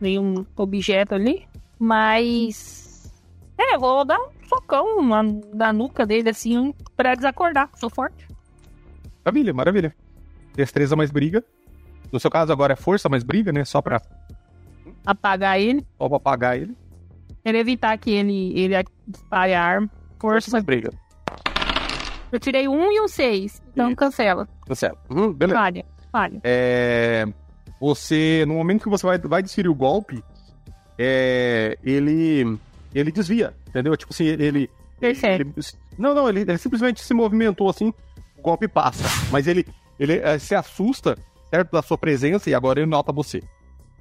[0.00, 1.46] nenhum objeto ali.
[1.78, 2.87] Mas.
[3.58, 7.68] É, eu vou dar um socão na, na nuca dele assim pra desacordar.
[7.74, 8.26] Sou forte.
[9.24, 9.94] Maravilha, maravilha.
[10.54, 11.44] Destreza mais briga.
[12.12, 13.64] No seu caso agora é força mais briga, né?
[13.64, 14.00] Só pra,
[15.04, 15.84] Apagar ele.
[15.98, 16.76] só pra apagar ele.
[17.44, 18.74] Quero evitar que ele, ele
[19.06, 19.90] dispare a arma.
[20.20, 20.50] Força.
[20.50, 20.90] mais briga.
[22.30, 23.62] Eu tirei um e um seis.
[23.72, 23.96] Então Isso.
[23.96, 24.48] cancela.
[24.66, 24.98] Cancela.
[25.10, 25.58] Uhum, beleza.
[25.58, 25.84] Falha.
[26.12, 26.40] Falha.
[26.44, 27.26] É,
[27.80, 30.22] você, no momento que você vai, vai desferir o golpe,
[30.98, 32.58] é, ele
[32.98, 33.96] ele desvia, entendeu?
[33.96, 34.70] Tipo assim, ele...
[35.00, 35.42] Percebe.
[35.56, 35.64] ele-
[35.96, 37.92] não, não, ele, ele simplesmente se movimentou assim,
[38.36, 39.04] o golpe passa.
[39.30, 39.64] Mas ele,
[39.98, 41.16] ele é, se assusta,
[41.50, 41.70] certo?
[41.72, 43.42] Da sua presença e agora ele nota você,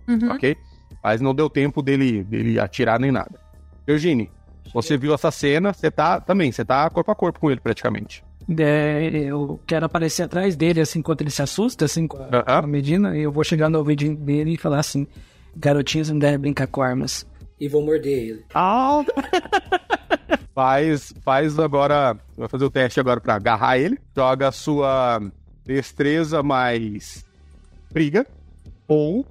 [0.07, 0.31] Uhum.
[0.31, 0.55] ok?
[1.03, 3.39] Mas não deu tempo dele, dele atirar nem nada.
[3.85, 4.29] Virginie,
[4.73, 8.23] você viu essa cena, você tá também, você tá corpo a corpo com ele praticamente.
[8.57, 12.51] É, eu quero aparecer atrás dele, assim, enquanto ele se assusta, assim, com a, com
[12.51, 15.05] a Medina, e eu vou chegar no ouvidinho dele e falar assim,
[15.55, 17.25] garotinhos não devem brincar com armas.
[17.59, 18.45] E vou morder ele.
[18.53, 19.03] Ah!
[20.53, 22.17] faz, faz agora.
[22.37, 23.97] Vai fazer o teste agora pra agarrar ele.
[24.15, 25.21] Joga a sua
[25.65, 27.25] destreza mais
[27.91, 28.25] briga.
[28.87, 29.25] Ou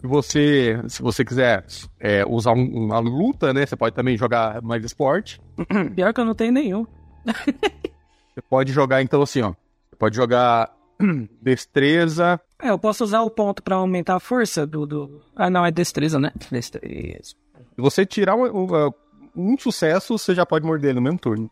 [0.00, 1.64] se você, se você quiser
[1.98, 3.66] é, usar um- uma luta, né?
[3.66, 5.40] Você pode também jogar mais esporte.
[5.94, 6.86] Pior que eu não tenho nenhum.
[8.34, 9.50] Você pode jogar então assim, ó.
[9.50, 10.74] Você pode jogar
[11.40, 12.40] destreza.
[12.60, 15.22] É, eu posso usar o ponto pra aumentar a força do, do...
[15.36, 16.32] Ah, não, é destreza, né?
[16.50, 17.34] Destreza.
[17.54, 18.92] Se você tirar um, um,
[19.36, 21.50] um sucesso, você já pode morder ele no mesmo turno.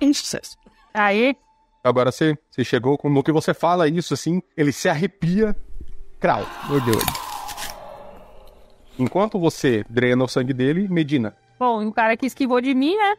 [0.00, 0.56] Em sucesso.
[0.94, 1.36] Aí,
[1.82, 5.56] Agora você, você chegou com no que você fala isso assim, ele se arrepia,
[6.18, 7.30] crau, mordeu ele.
[8.98, 11.34] Enquanto você drena o sangue dele, Medina.
[11.58, 13.16] bom, o cara que esquivou de mim, né?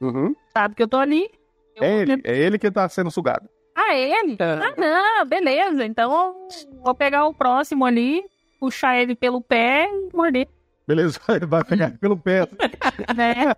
[0.00, 0.36] Uhum.
[0.52, 1.28] Sabe que eu tô ali.
[1.74, 3.48] Eu É ele, é ele que tá sendo sugado.
[3.74, 4.36] Ah, é ele?
[4.38, 4.44] É.
[4.44, 5.84] Ah, não, beleza.
[5.84, 6.48] Então eu
[6.84, 8.24] vou pegar o próximo ali,
[8.60, 10.46] puxar ele pelo pé e morder.
[10.88, 12.48] Beleza, ele vai pegar pelo pé,
[13.14, 13.54] Né?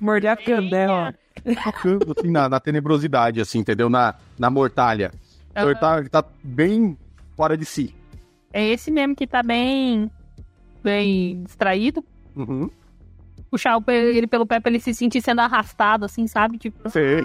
[0.00, 1.12] Morder a candela.
[1.64, 3.90] tocando assim na, na tenebrosidade, assim, entendeu?
[3.90, 5.10] Na, na mortalha.
[5.50, 6.96] Então ele tá, ele tá bem
[7.36, 7.92] fora de si.
[8.52, 10.08] É esse mesmo que tá bem.
[10.82, 12.04] bem distraído.
[12.36, 12.70] Uhum.
[13.50, 16.56] Puxar ele pelo pé pra ele se sentir sendo arrastado, assim, sabe?
[16.58, 17.24] Tipo, Sei.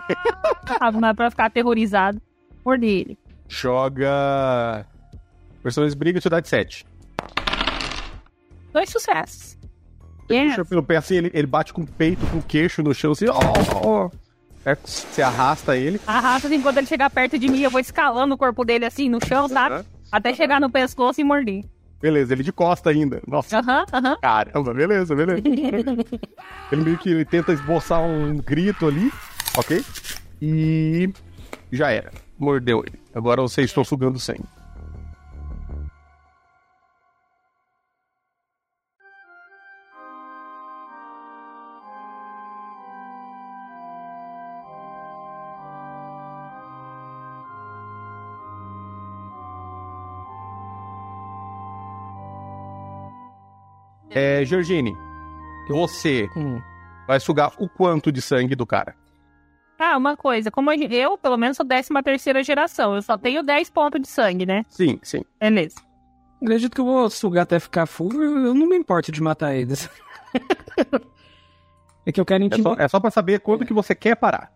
[1.15, 2.19] pra ficar aterrorizado.
[2.65, 3.17] Morder ele.
[3.47, 4.87] Joga.
[5.63, 6.85] Versões briga, atividade 7.
[8.73, 9.57] Dois sucessos.
[10.27, 10.69] Puxa Yes.
[10.69, 13.25] pelo pé assim, ele, ele bate com o peito, com o queixo no chão, assim,
[13.27, 13.39] ó,
[13.83, 14.09] ó.
[14.65, 15.99] É, Você arrasta ele.
[16.05, 19.09] Arrasta assim, quando ele chegar perto de mim, eu vou escalando o corpo dele assim
[19.09, 19.75] no chão, sabe?
[19.75, 19.85] Aham.
[20.11, 21.63] Até chegar no pescoço e morder.
[22.01, 23.21] Beleza, ele de costa ainda.
[23.27, 24.17] Nossa, Aham, aham.
[24.21, 25.41] caramba, beleza, beleza.
[26.71, 29.11] Ele meio que ele tenta esboçar um grito ali,
[29.57, 29.83] ok?
[30.41, 31.11] E
[31.71, 32.11] já era.
[32.37, 32.99] Mordeu ele.
[33.13, 34.43] Agora vocês estão sugando sangue.
[54.11, 54.95] É, Georgine,
[55.67, 56.59] você Hum.
[57.07, 58.95] vai sugar o quanto de sangue do cara?
[59.79, 63.69] Ah, uma coisa, como eu, pelo menos, sou décima terceira geração, eu só tenho 10
[63.69, 64.65] pontos de sangue, né?
[64.67, 65.21] Sim, sim.
[65.39, 65.75] Beleza.
[66.41, 69.89] Acredito que eu vou sugar até ficar full, eu não me importo de matar eles.
[72.05, 72.75] é que eu quero É intimidar.
[72.75, 74.51] só, é só pra saber quando que você quer parar.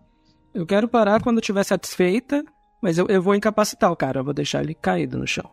[0.54, 2.44] Eu quero parar quando eu estiver satisfeita,
[2.82, 5.50] mas eu, eu vou incapacitar o cara, eu vou deixar ele caído no chão.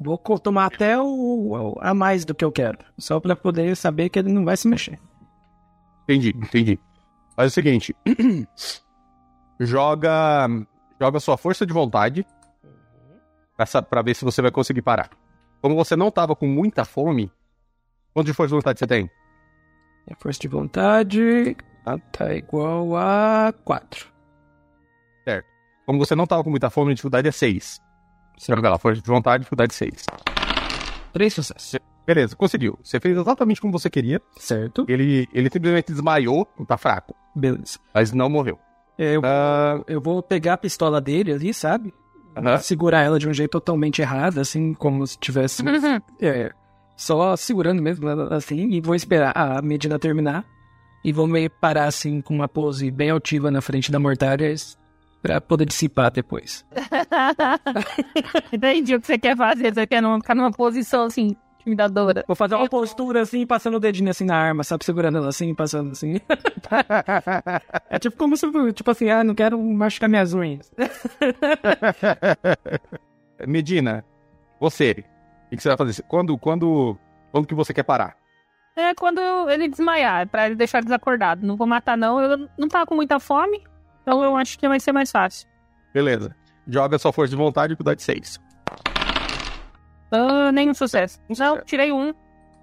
[0.00, 4.18] Vou tomar até o, a mais do que eu quero, só pra poder saber que
[4.18, 4.98] ele não vai se mexer.
[6.04, 6.78] Entendi, entendi.
[7.36, 7.94] Faz o seguinte.
[9.60, 10.48] joga.
[10.98, 12.26] Joga sua força de vontade.
[13.88, 15.10] Pra ver se você vai conseguir parar.
[15.60, 17.30] Como você não tava com muita fome.
[18.14, 19.10] Quanto de força de vontade você tem?
[20.10, 24.08] A força de vontade ah, tá igual a 4.
[25.86, 27.80] Como você não tava com muita fome, a dificuldade é 6.
[28.48, 30.06] Joga lá, força de vontade, dificuldade 6.
[31.12, 31.78] Três sucessos.
[32.06, 32.78] Beleza, conseguiu.
[32.82, 34.20] Você fez exatamente como você queria.
[34.36, 34.84] Certo.
[34.88, 37.78] Ele, ele simplesmente desmaiou, tá fraco, Beleza.
[37.94, 38.58] mas não morreu.
[38.98, 41.92] Eu, Ah, eu vou pegar a pistola dele ali, sabe?
[42.36, 42.58] aham.
[42.58, 45.62] Segurar ela de um jeito totalmente errado, assim, como se tivesse.
[46.20, 46.52] É,
[46.96, 50.44] só segurando mesmo, ela assim, e vou esperar a medida terminar.
[51.02, 54.52] E vou meio parar, assim, com uma pose bem altiva na frente da mortalha
[55.22, 56.64] pra poder dissipar depois.
[58.52, 59.74] Entendi o que você quer fazer.
[59.74, 62.24] Você quer não ficar numa posição assim, intimidadora.
[62.26, 64.84] Vou fazer uma postura assim, passando o dedinho assim na arma, sabe?
[64.84, 66.20] Segurando ela assim, passando assim.
[67.88, 70.70] é tipo como se, tipo assim, ah, não quero machucar minhas unhas.
[73.46, 74.04] Medina,
[74.58, 75.04] você,
[75.46, 76.02] o que você vai fazer?
[76.02, 76.96] Quando, quando,
[77.32, 78.16] quando que você quer parar?
[78.76, 81.46] É quando ele desmaiar, pra ele deixar desacordado.
[81.46, 82.20] Não vou matar, não.
[82.20, 83.62] Eu não tava com muita fome,
[84.02, 85.48] então eu acho que vai ser mais fácil.
[85.92, 86.34] Beleza.
[86.66, 88.38] Joga sua força de vontade, dificuldade 6.
[90.12, 91.18] Ah, nenhum sucesso.
[91.28, 91.64] Um não, sucesso.
[91.64, 92.12] tirei um.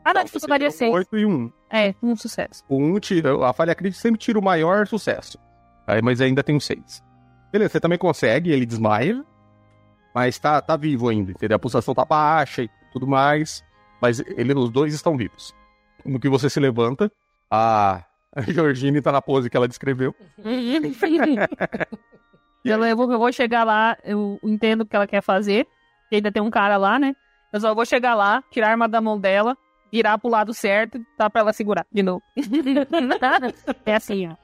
[0.04, 0.94] Ah, não, dificuldade é seis.
[0.94, 1.52] 8 e 1.
[1.70, 2.64] É, um sucesso.
[2.70, 5.38] O 1 tira, a falha crítica sempre tira o maior sucesso.
[5.86, 7.04] Aí, mas ainda tem um 6.
[7.52, 9.24] Beleza, você também consegue, ele desmaia.
[10.16, 11.58] Mas tá, tá vivo ainda, entendeu?
[11.58, 13.64] A pulsação tá baixa e tudo mais.
[14.02, 15.54] Mas ele, os dois estão vivos.
[16.06, 17.12] No que você se levanta,
[17.52, 18.04] a
[18.38, 20.14] a Georgine tá na pose que ela descreveu.
[22.66, 25.66] Ela, eu, vou, eu vou chegar lá, eu entendo o que ela quer fazer.
[26.10, 27.16] que Ainda tem um cara lá, né?
[27.54, 29.56] Eu só vou chegar lá, tirar a arma da mão dela,
[29.92, 32.22] virar pro lado certo, tá pra ela segurar de novo.
[33.86, 34.36] é assim, ó.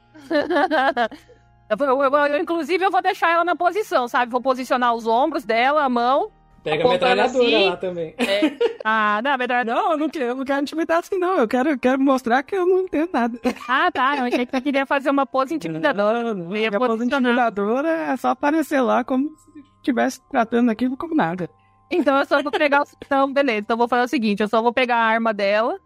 [1.70, 4.32] Eu- eu- eu, inclusive, eu vou deixar ela na posição, sabe?
[4.32, 6.32] Vou posicionar os ombros dela, a mão.
[6.64, 7.66] Pega a metralhadora assim.
[7.66, 8.16] lá também.
[8.86, 9.70] Ah, não, verdade.
[9.70, 11.38] Não, eu não quero, eu não quero intimidar assim, não.
[11.38, 13.40] Eu quero, eu quero mostrar que eu não entendo nada.
[13.68, 14.18] Ah, tá.
[14.18, 16.22] Eu achei que você queria fazer uma pose intimidadora.
[16.22, 16.56] Não, não.
[16.56, 21.50] ia Minha pose intimidadora é só aparecer lá como se estivesse tratando aquilo como nada.
[21.90, 22.82] Então eu só vou pegar.
[22.82, 23.60] o- Então, beleza.
[23.60, 25.80] Então eu vou fazer o seguinte: eu só vou pegar a arma dela,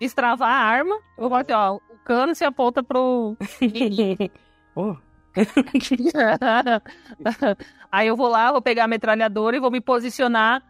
[0.00, 0.96] destravar a arma.
[1.16, 3.36] Eu vou assim, ó, o cano se aponta pro.
[4.74, 4.96] Pô,
[7.90, 10.62] Aí eu vou lá, vou pegar a metralhadora e vou me posicionar.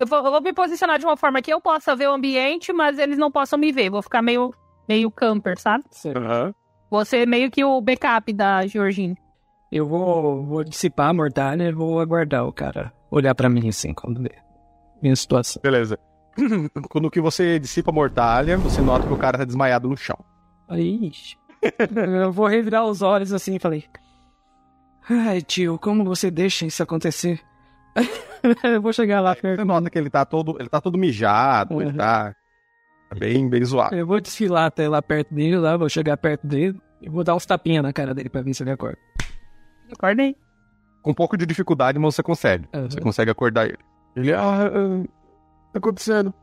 [0.00, 2.72] Eu vou, eu vou me posicionar de uma forma que eu possa ver o ambiente,
[2.72, 3.90] mas eles não possam me ver.
[3.90, 4.54] Vou ficar meio,
[4.88, 5.84] meio camper, sabe?
[6.06, 6.54] Aham.
[6.90, 9.16] Vou ser meio que o backup da Georgine.
[9.70, 13.92] Eu vou, vou dissipar a mortalha e vou aguardar o cara olhar pra mim assim,
[13.92, 14.48] quando ver
[15.02, 15.60] minha situação.
[15.62, 15.98] Beleza.
[16.90, 20.18] Quando que você dissipa a mortalha, você nota que o cara tá desmaiado no chão.
[20.68, 21.37] Aí, ixi.
[22.22, 23.84] eu vou revirar os olhos assim e falei:
[25.08, 27.40] Ai, tio, como você deixa isso acontecer?
[28.64, 29.64] eu vou chegar lá Você perto.
[29.64, 31.96] nota que ele tá todo, ele tá todo mijado, ele Uhum.
[31.96, 32.34] tá
[33.10, 33.96] tá bem, bem zoado.
[33.96, 37.34] Eu vou desfilar até lá perto dele, lá, vou chegar perto dele e vou dar
[37.34, 38.98] uns tapinhas na cara dele pra ver se ele acorda.
[39.92, 40.36] Acordei.
[41.02, 42.68] Com um pouco de dificuldade, mas você consegue.
[42.74, 42.90] Uhum.
[42.90, 43.78] Você consegue acordar ele.
[44.14, 45.04] Ele, ah, ah,
[45.72, 46.34] tá acontecendo.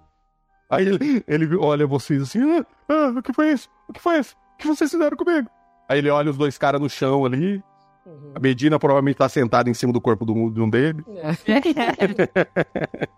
[0.70, 3.70] Aí ele, ele olha vocês assim, ah, ah, o que foi isso?
[3.88, 4.36] O que foi isso?
[4.56, 5.48] O que vocês fizeram comigo?
[5.88, 7.64] Aí ele olha os dois caras no chão ali.
[8.34, 11.04] A Medina provavelmente tá sentada em cima do corpo do, de um deles.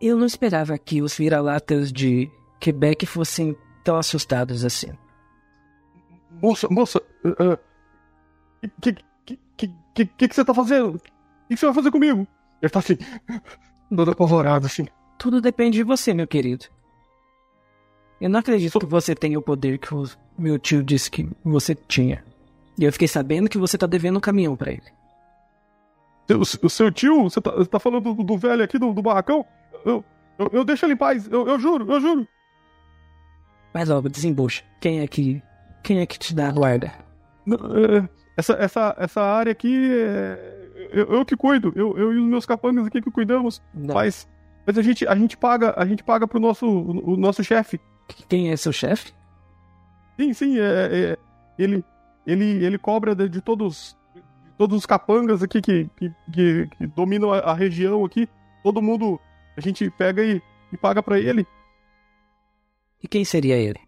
[0.00, 4.90] Eu não esperava que os vira-latas de Quebec fossem tão assustados assim.
[6.42, 10.96] Moça, moça, o que, que, que, que, que, que você tá fazendo?
[10.96, 11.10] O que,
[11.50, 12.26] que você vai fazer comigo?
[12.60, 12.98] Ele tá assim,
[13.94, 14.86] todo apavorado, assim.
[15.18, 16.66] Tudo depende de você, meu querido.
[18.20, 20.04] Eu não acredito que você tenha o poder que o
[20.38, 22.24] meu tio disse que você tinha.
[22.78, 24.82] E eu fiquei sabendo que você tá devendo um caminhão pra ele.
[26.30, 29.44] O, o seu tio, você tá, tá falando do, do velho aqui do, do barracão?
[29.84, 30.04] Eu,
[30.38, 32.28] eu, eu deixo ele em paz, eu, eu juro, eu juro.
[33.74, 34.62] Mas logo, desembucha.
[34.80, 35.42] Quem é que.
[35.82, 36.92] Quem é que te dá a guarda?
[37.46, 42.26] É, essa, essa, essa área aqui, é, eu, eu que cuido, eu, eu e os
[42.26, 43.60] meus capangas aqui que cuidamos.
[43.74, 43.94] Não.
[43.94, 44.28] Mas,
[44.66, 47.80] mas a gente, a gente paga, a gente paga pro nosso, o, nosso chefe.
[48.28, 49.12] Quem é seu chefe?
[50.18, 51.18] Sim, sim, é, é,
[51.58, 51.84] ele,
[52.26, 56.86] ele, ele cobra de, de todos, de todos os capangas aqui que, que, que, que
[56.88, 58.28] dominam a, a região aqui.
[58.62, 59.20] Todo mundo,
[59.56, 60.40] a gente pega e,
[60.72, 61.46] e paga pra ele.
[63.02, 63.80] E quem seria ele?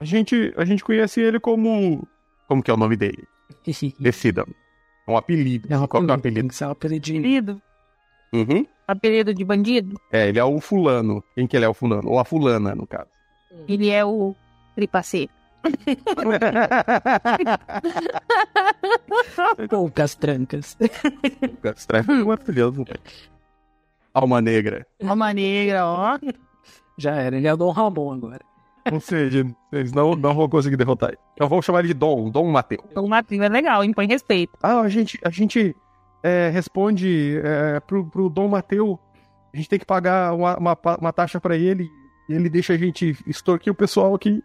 [0.00, 2.06] A gente, a gente conhece ele como,
[2.48, 3.24] como que é o nome dele?
[3.98, 4.46] Decida.
[5.06, 5.68] É um apelido.
[5.70, 6.70] É um Qual é o apelido, ser um.
[6.70, 7.62] Apelido?
[8.32, 8.66] Uhum.
[8.86, 10.00] Apelido de bandido?
[10.12, 11.22] É, ele é o fulano.
[11.34, 12.08] Quem que ele é o fulano?
[12.08, 13.08] Ou a fulana, no caso.
[13.68, 14.34] Ele é o
[14.76, 15.28] tripacê.
[19.72, 20.76] Ou castrancas.
[21.74, 22.84] Estranho, maravilhoso.
[24.14, 24.86] Alma negra.
[25.00, 26.18] Uma negra, ó.
[26.96, 28.44] Já era, ele é o Dom Ramon agora.
[28.90, 31.18] Ou seja, eles não, não vão conseguir derrotar ele.
[31.36, 32.84] Eu vou chamar ele de Dom, Dom Mateu.
[32.94, 34.52] O Matheus é legal, impõe respeito.
[34.62, 35.74] Ah, a gente, a gente
[36.22, 38.98] é, responde é, pro, pro Dom Mateu.
[39.52, 41.90] A gente tem que pagar uma, uma, uma taxa pra ele.
[42.28, 44.42] E ele deixa a gente extorquir o pessoal aqui.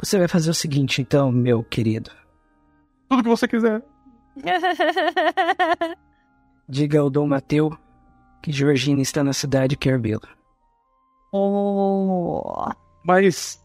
[0.00, 2.10] Você vai fazer o seguinte, então, meu querido.
[3.08, 3.82] Tudo que você quiser.
[6.68, 7.76] Diga ao Dom Mateu
[8.42, 10.22] que Georgina está na cidade e quer vê-lo.
[11.32, 12.70] oh.
[13.04, 13.60] Mas.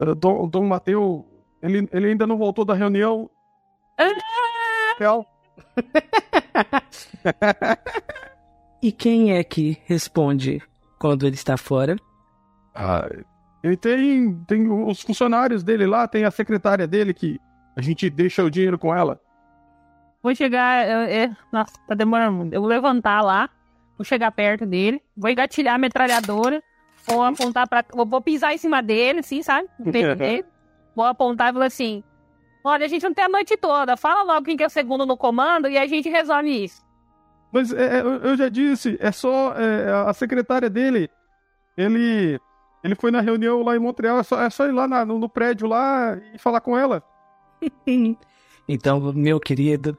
[0.00, 1.26] eh, Dom, Dom Mateu,
[1.60, 3.28] ele, ele ainda não voltou da reunião.
[4.98, 5.26] Real.
[8.82, 10.62] E quem é que responde
[10.98, 11.96] quando ele está fora?
[12.74, 13.08] Ah,
[13.64, 17.40] ele tem, tem os funcionários dele lá, tem a secretária dele que
[17.74, 19.18] a gente deixa o dinheiro com ela.
[20.22, 20.86] Vou chegar.
[20.86, 22.52] é, é, nossa, tá demorando muito.
[22.52, 23.48] Eu vou levantar lá,
[23.96, 26.62] vou chegar perto dele, vou engatilhar a metralhadora,
[27.06, 27.82] vou apontar pra.
[27.90, 29.66] Vou, vou pisar em cima dele, assim, sabe?
[29.80, 30.44] Dele.
[30.94, 32.04] Vou apontar e falar assim:
[32.62, 33.96] Olha, a gente não tem a noite toda.
[33.96, 36.84] Fala logo quem que é o segundo no comando e a gente resolve isso.
[37.50, 41.08] Mas é, é, eu eu já disse, é só é, a secretária dele.
[41.78, 42.38] Ele
[42.84, 45.18] ele foi na reunião lá em Montreal, é só, é só ir lá na- no,
[45.18, 47.02] no prédio lá e falar com ela.
[48.68, 49.96] Então, meu querido,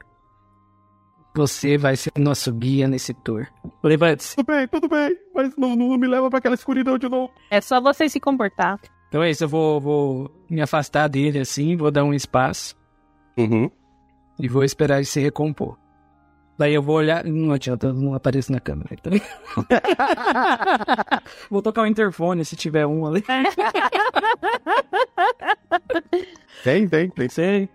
[1.36, 3.46] você vai ser nosso guia nesse tour.
[3.84, 4.36] Levante-se.
[4.38, 7.32] Tudo bem, tudo bem, mas não, não me leva pra aquela escuridão de novo.
[7.52, 8.80] É só você se comportar.
[9.10, 12.76] Então é isso, eu vou, vou me afastar dele assim, vou dar um espaço
[13.38, 13.70] Uhum.
[14.40, 15.78] e vou esperar ele se recompor.
[16.58, 17.24] Daí eu vou olhar.
[17.26, 18.90] Não adianta, eu não apareço na câmera.
[18.94, 19.12] Então...
[21.50, 23.24] vou tocar o interfone se tiver um ali.
[26.64, 27.30] Tem, tem, tem.
[27.30, 27.70] Sei.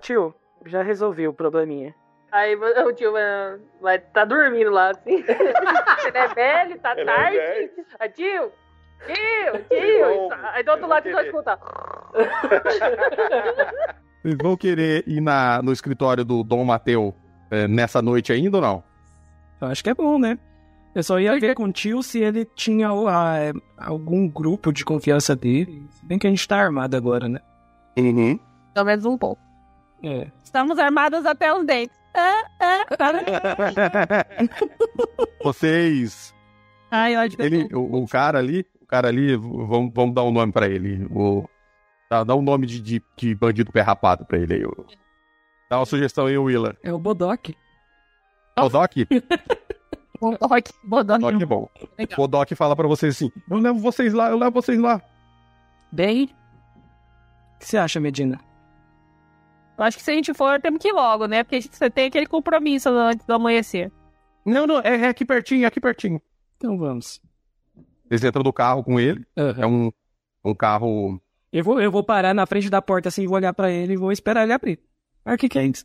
[0.00, 1.94] Tio, já resolvi o probleminha.
[2.32, 3.22] Aí o tio vai,
[3.80, 5.24] vai tá dormindo lá, assim.
[5.24, 7.36] Ele é velho, tá Ele é tarde.
[7.36, 7.70] velho.
[7.98, 8.52] Aí, tio!
[9.06, 9.64] Tio!
[9.68, 10.28] Tio!
[10.52, 11.58] Aí do outro lado você vai escutar.
[14.22, 17.14] Vocês vão querer ir na, no escritório do Dom Mateu
[17.50, 18.84] é, nessa noite ainda ou não?
[19.60, 20.38] Eu acho que é bom, né?
[20.94, 25.36] Eu só ia ver com o tio se ele tinha é, algum grupo de confiança
[25.36, 25.86] dele.
[25.90, 27.40] Se bem que a gente tá armado agora, né?
[27.98, 28.38] Uhum.
[28.72, 29.40] Pelo menos um pouco.
[30.02, 30.28] É.
[30.42, 31.96] Estamos armados até os dentes.
[32.14, 34.26] Ah, ah, ah.
[35.42, 36.34] Vocês.
[36.90, 40.14] Ai, eu acho que eu Ele, o, o cara ali, o cara ali, vamos, vamos
[40.14, 41.06] dar um nome pra ele.
[41.10, 41.44] O,
[42.10, 44.64] dá, dá um nome de, de, de bandido pé rapado pra ele aí.
[44.64, 44.86] o-
[45.68, 46.76] Dá uma sugestão aí, Willa.
[46.82, 47.50] É o Bodoc.
[48.58, 48.92] O Doc?
[50.20, 51.20] Bodoque, bodoque.
[51.20, 51.68] Doc é bom.
[51.98, 52.20] Legal.
[52.20, 55.02] O Doc fala pra vocês assim: Eu levo vocês lá, eu levo vocês lá.
[55.92, 56.24] Bem.
[56.24, 58.40] O que você acha, Medina?
[59.76, 61.42] Eu acho que se a gente for, temos que ir logo, né?
[61.44, 63.92] Porque a gente- você tem aquele compromisso antes do amanhecer.
[64.44, 66.20] Não, não, é, é aqui pertinho, é aqui pertinho.
[66.56, 67.20] Então vamos.
[68.10, 69.26] Eles entram no carro com ele.
[69.58, 69.90] É um,
[70.44, 71.20] um carro.
[71.52, 73.96] Eu, vou, eu vou parar na frente da porta assim, vou olhar pra ele e
[73.96, 74.80] vou esperar ele abrir.
[75.26, 75.84] Ah, o que, que é isso?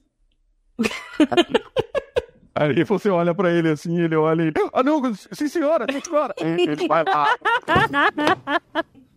[2.54, 4.54] Aí você olha pra ele assim, ele olha e.
[4.72, 6.36] Ah, não, sim senhora, sim senhora.
[6.40, 7.36] ele vai lá.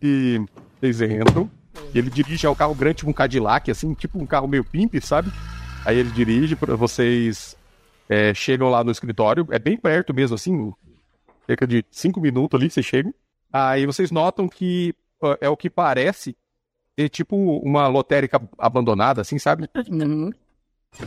[0.01, 0.43] E
[0.81, 1.51] eles entram.
[1.93, 4.63] E ele dirige é um carro grande, tipo um Cadillac, assim, tipo um carro meio
[4.63, 5.31] pimp, sabe?
[5.85, 7.55] Aí ele dirige pra vocês.
[8.09, 10.73] é, chegam lá no escritório, é bem perto mesmo, assim,
[11.45, 13.13] cerca de cinco minutos ali, vocês chegam.
[13.53, 16.35] Aí vocês notam que ó, é o que parece
[16.97, 19.69] ser tipo uma lotérica abandonada, assim, sabe?
[19.89, 20.31] Uhum.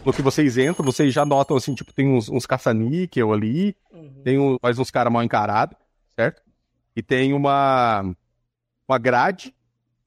[0.05, 3.75] No que vocês entram, vocês já notam, assim, tipo, tem uns, uns caça-níquel ali,
[4.23, 5.77] tem um, mais uns caras mal encarados,
[6.15, 6.43] certo?
[6.95, 8.03] E tem uma,
[8.87, 9.55] uma grade,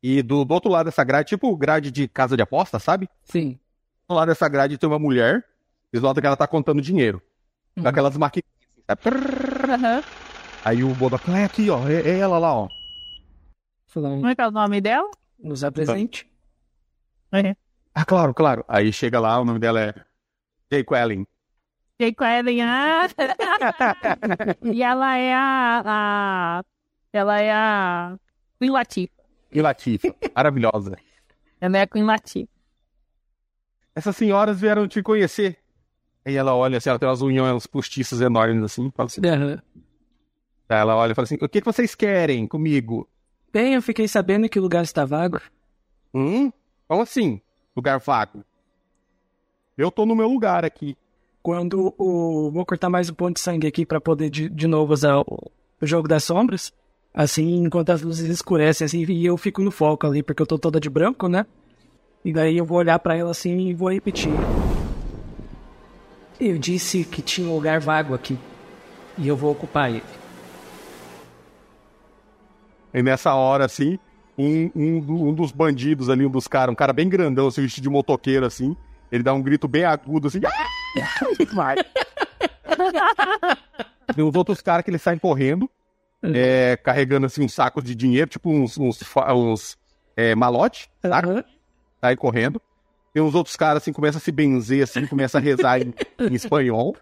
[0.04, 3.10] e do, do outro lado dessa grade, tipo grade de casa de aposta, sabe?
[3.24, 3.58] Sim.
[4.08, 5.44] Do lado dessa grade tem uma mulher,
[5.90, 7.22] vocês notam que ela tá contando dinheiro.
[7.74, 7.88] Com Uhum.
[7.88, 9.02] aquelas maquininhas, assim, sabe?
[9.74, 10.04] Aham.
[10.64, 12.68] Aí o Bodoc, é aqui, ó, é, é ela lá, ó.
[13.94, 15.10] Como é que é o nome dela?
[15.42, 16.30] Nos apresente.
[17.94, 18.64] Ah, claro, claro.
[18.68, 19.94] Aí chega lá, o nome dela é
[20.72, 21.26] Jay Quellen.
[22.00, 22.62] Jay Quellen.
[22.62, 23.08] Ah.
[24.64, 26.64] e ela é a, a-
[27.14, 28.18] Ela é a.
[28.60, 29.24] Queen Latifah.
[29.52, 30.98] E Latifa, maravilhosa.
[31.60, 32.50] Ela é a Queen Latifah.
[33.96, 35.58] Essas senhoras vieram te conhecer.
[36.24, 38.92] Aí ela olha assim, ela tem umas unhas postiças enormes assim.
[38.92, 39.62] Fala assim Aham.
[40.70, 43.10] Aí ela olha e fala assim: O que, que vocês querem comigo?
[43.52, 45.42] Bem, eu fiquei sabendo que o lugar está vago.
[46.14, 46.52] Hum?
[46.88, 47.42] Como assim?
[47.76, 48.46] Lugar vago.
[49.78, 50.98] Eu tô no meu lugar aqui.
[51.44, 52.50] Quando o.
[52.52, 55.52] Vou cortar mais um ponto de sangue aqui pra poder de, de novo usar o,
[55.82, 56.72] o jogo das sombras.
[57.14, 60.58] Assim, enquanto as luzes escurecem, assim, e eu fico no foco ali, porque eu tô
[60.58, 61.46] toda de branco, né?
[62.24, 64.32] E daí eu vou olhar pra ela assim e vou repetir.
[66.40, 68.38] Eu disse que tinha um lugar vago aqui.
[69.18, 70.21] E eu vou ocupar ele.
[72.94, 73.98] E nessa hora, assim,
[74.38, 77.84] um, um, um dos bandidos ali, um dos caras, um cara bem grandão, assim, vestido
[77.84, 78.76] de motoqueiro, assim,
[79.12, 80.40] ele dá um grito bem agudo, assim.
[81.54, 81.76] Vai.
[84.16, 85.70] Tem uns outros caras que eles saem correndo,
[86.24, 89.78] é, carregando, assim, uns sacos de dinheiro, tipo uns, uns, uns
[90.16, 91.30] é, malote, saca?
[91.30, 91.44] Aham.
[92.00, 92.62] Sai correndo.
[93.14, 96.34] Tem uns outros caras, assim, começa a se benzer, assim, começa a rezar em, em
[96.34, 96.96] espanhol.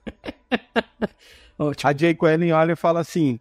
[1.58, 1.90] Ótimo.
[1.90, 3.40] A Jay Quellen olha e fala assim: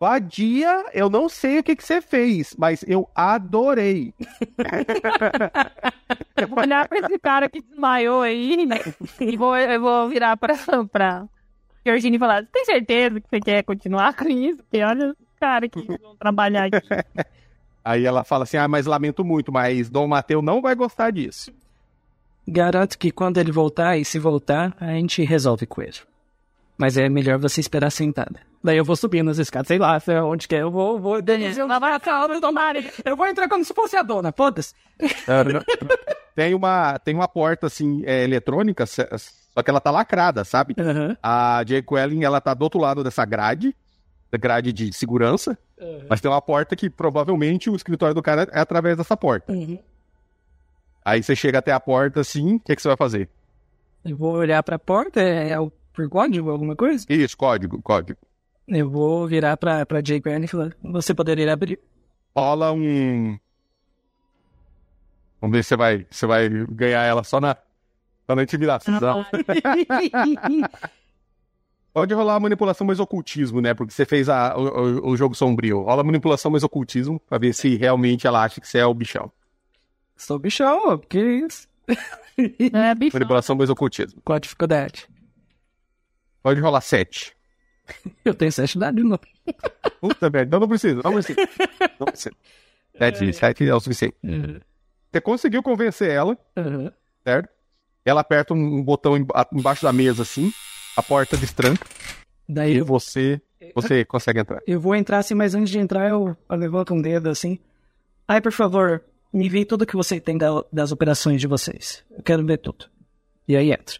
[0.00, 4.14] Vadia, eu não sei o que, que você fez, mas eu adorei.
[6.36, 8.76] Eu vou olhar pra esse cara que desmaiou aí, né?
[9.20, 10.54] E vou, eu vou virar pra,
[10.90, 11.26] pra
[11.84, 14.58] Georgine e falar: Você tem certeza que você quer continuar com isso?
[14.58, 16.86] Porque olha os caras que vão trabalhar aqui.
[17.84, 21.52] Aí ela fala assim: Ah, mas lamento muito, mas Dom Mateu não vai gostar disso.
[22.46, 25.98] Garanto que quando ele voltar, e se voltar, a gente resolve com ele.
[26.78, 28.40] Mas é melhor você esperar sentada.
[28.62, 31.20] Daí eu vou subir nas escadas, sei lá, sei onde que é, eu vou, vou...
[33.04, 34.74] Eu vou entrar como se fosse a dona, foda-se.
[36.34, 40.74] tem, uma, tem uma porta, assim, é, eletrônica, só que ela tá lacrada, sabe?
[40.78, 41.16] Aham.
[41.20, 43.74] A Jay Quellen, ela tá do outro lado dessa grade,
[44.30, 45.58] da grade de segurança,
[46.08, 49.52] mas tem uma porta que provavelmente o escritório do cara é através dessa porta.
[49.52, 49.78] Uhum.
[51.04, 53.28] Aí você chega até a porta assim, o que, que você vai fazer?
[54.04, 57.04] Eu vou olhar pra porta, é, é o por código, alguma coisa?
[57.08, 58.20] Isso, código, código.
[58.68, 61.80] Eu vou virar pra, pra Jay Granny e falar, você poderia abrir?
[62.36, 63.36] Rola um.
[65.40, 67.56] Vamos ver se você vai, você vai ganhar ela só na,
[68.26, 69.26] só na intimidação.
[71.92, 73.74] Pode rolar a manipulação mais ocultismo, né?
[73.74, 75.82] Porque você fez a, o, o, jogo sombrio.
[75.82, 79.32] Rola manipulação mais ocultismo pra ver se realmente ela acha que você é o bichão.
[80.16, 81.66] Sou bichão, que isso?
[82.72, 83.16] É, bicho.
[83.16, 84.20] Manipulação mais ocultismo.
[84.24, 85.08] Qual a dificuldade?
[86.42, 87.34] Pode rolar 7.
[88.24, 89.20] Eu tenho 7 dados novo.
[90.00, 91.40] Puta merda, não, não precisa, não precisa.
[91.98, 92.34] Não precisa.
[92.98, 94.14] 7, 7 é o suficiente.
[94.22, 94.60] Uhum.
[95.10, 96.90] Você conseguiu convencer ela, Uhum.
[97.24, 97.48] certo?
[98.04, 100.52] Ela aperta um botão emba- embaixo da mesa assim,
[100.96, 101.86] a porta destranca
[102.48, 103.40] Daí e eu, você,
[103.74, 104.60] você consegue entrar.
[104.66, 107.58] eu vou entrar assim, mas antes de entrar eu, eu levanto um dedo assim.
[108.26, 112.04] Ai, por favor, me envie tudo que você tem da- das operações de vocês.
[112.10, 112.86] Eu quero ver tudo.
[113.46, 113.96] E aí entra.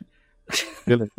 [0.87, 1.11] Beleza.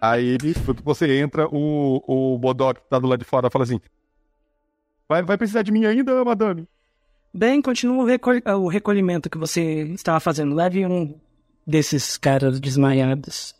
[0.00, 3.64] Aí ele, quando você entra, o, o Bodok que tá do lado de fora fala
[3.64, 3.80] assim:
[5.08, 6.66] Vai, vai precisar de mim ainda, madame?
[7.32, 10.54] Bem, continua o, recol- o recolhimento que você estava fazendo.
[10.54, 11.18] Leve um
[11.66, 13.54] desses caras desmaiados.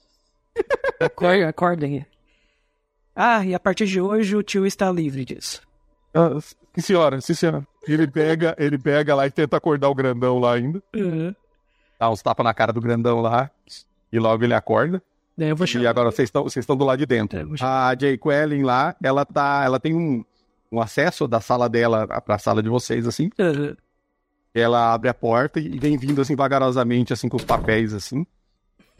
[1.01, 2.05] Acor- Acordem.
[3.14, 5.61] Ah, e a partir de hoje o tio está livre disso.
[6.14, 7.66] Ah, sim, senhora, sim, senhora.
[7.86, 10.82] Ele pega, ele pega lá e tenta acordar o grandão lá ainda.
[11.99, 13.51] Dá uns tapas na cara do grandão lá.
[14.12, 15.02] E logo ele acorda.
[15.56, 17.38] Vou E agora vocês estão vocês estão do lado de dentro.
[17.38, 17.44] É.
[17.61, 19.62] A Jay Quellen lá, ela tá.
[19.64, 20.24] Ela tem um,
[20.72, 23.30] um acesso da sala dela pra sala de vocês, assim.
[23.38, 23.76] Uhum.
[24.52, 28.26] Ela abre a porta e vem vindo assim vagarosamente, assim, com os papéis assim.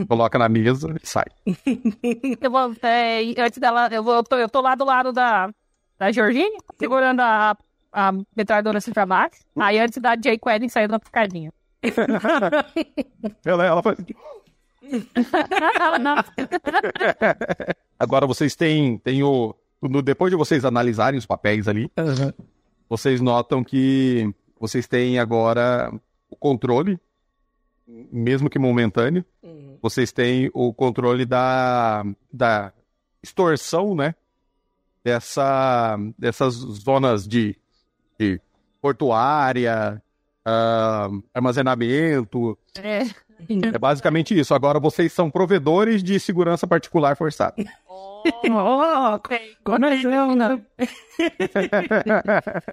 [0.07, 1.25] Coloca na mesa e sai.
[2.41, 5.51] Eu vou, é, antes dela, eu, vou, eu, tô, eu tô lá do lado da,
[5.99, 7.57] da Georgine, segurando a,
[7.93, 9.41] a metralhadora assim pra baixo.
[9.57, 11.53] Aí antes da Jay Quedden sair da piscadinha.
[13.45, 13.99] Ela, ela faz.
[17.99, 19.55] Agora vocês têm, têm o.
[19.83, 22.33] no- depois de vocês analisarem os papéis ali, Uhum.
[22.89, 25.93] vocês notam que vocês têm agora
[26.31, 26.99] o controle,
[27.87, 29.25] mesmo que momentâneo,
[29.81, 32.73] vocês têm o controle da, da
[33.23, 34.15] extorsão, né?
[35.05, 37.57] Dessa, dessas zonas de,
[38.19, 38.41] de
[38.81, 40.03] portuária,
[40.45, 42.59] ah, armazenamento.
[42.77, 43.05] É.
[43.75, 44.55] É basicamente isso.
[44.55, 47.55] Agora vocês são provedores de segurança particular forçada.
[48.51, 49.19] Oh,
[49.65, 50.61] conexão, né?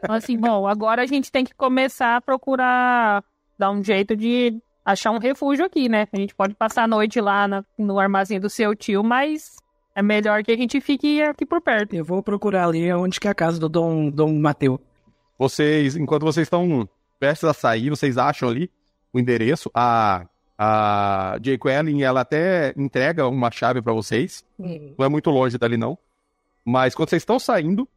[0.08, 3.24] Assim, bom, agora a gente tem que começar a procurar
[3.58, 6.08] dar um jeito de achar um refúgio aqui, né?
[6.12, 9.56] A gente pode passar a noite lá na- no armazém do seu tio, mas
[9.96, 11.96] é melhor que a gente fique aqui por perto.
[11.96, 14.80] Eu vou procurar ali onde que é a casa do Dom, Dom Mateu.
[15.38, 16.88] Vocês, enquanto vocês estão
[17.20, 18.70] prestes a sair, vocês acham ali
[19.14, 19.70] o endereço.
[19.74, 20.26] A,
[20.58, 24.44] a Jay Quellen, ela até entrega uma chave pra vocês.
[24.98, 25.98] Não é muito longe dali, não.
[26.64, 27.88] Mas quando vocês estão saindo,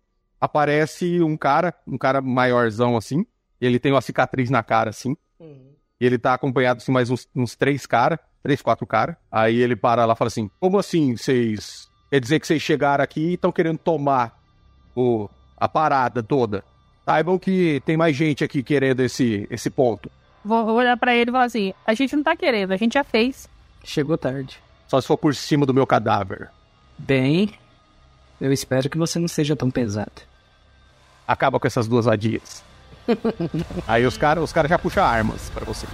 [0.40, 3.24] aparece um cara, um cara maiorzão assim.
[3.60, 5.16] Ele tem uma cicatriz na cara, assim.
[6.00, 9.16] E ele tá acompanhado assim, mais uns, uns três caras, três, quatro caras.
[9.30, 11.88] Aí ele para lá e fala assim: Como assim vocês.
[12.10, 14.40] Quer dizer que vocês chegaram aqui e estão querendo tomar
[14.96, 16.64] o, a parada toda?
[17.04, 20.10] Saibam que tem mais gente aqui querendo esse, esse ponto.
[20.48, 23.04] Vou olhar pra ele e falar assim: a gente não tá querendo, a gente já
[23.04, 23.46] fez.
[23.84, 24.58] Chegou tarde.
[24.86, 26.48] Só se for por cima do meu cadáver.
[26.96, 27.52] Bem,
[28.40, 30.22] eu espero que você não seja tão pesado.
[31.26, 32.64] Acaba com essas duas vadias.
[33.86, 35.86] Aí os caras os cara já puxam armas pra você.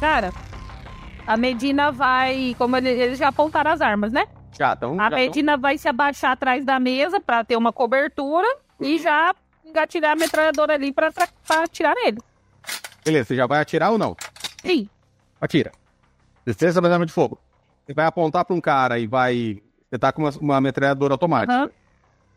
[0.00, 0.32] Cara,
[1.26, 2.54] a Medina vai.
[2.58, 4.24] Como ele- eles já apontaram as armas, né?
[4.52, 5.00] Já, então.
[5.00, 8.46] A já Medina vai se abaixar atrás da mesa pra ter uma cobertura
[8.80, 9.34] e já
[9.64, 11.10] engatilhar a metralhadora ali pra
[11.48, 12.18] atirar nele.
[13.04, 14.16] Beleza, você já vai atirar ou não?
[14.62, 14.88] Sim.
[15.40, 15.72] Atira.
[16.44, 17.38] Destreza mas arma de fogo.
[17.84, 19.60] Você vai apontar pra um cara e vai.
[19.90, 21.52] Você tá com uma, uma metralhadora automática.
[21.52, 21.70] Aham.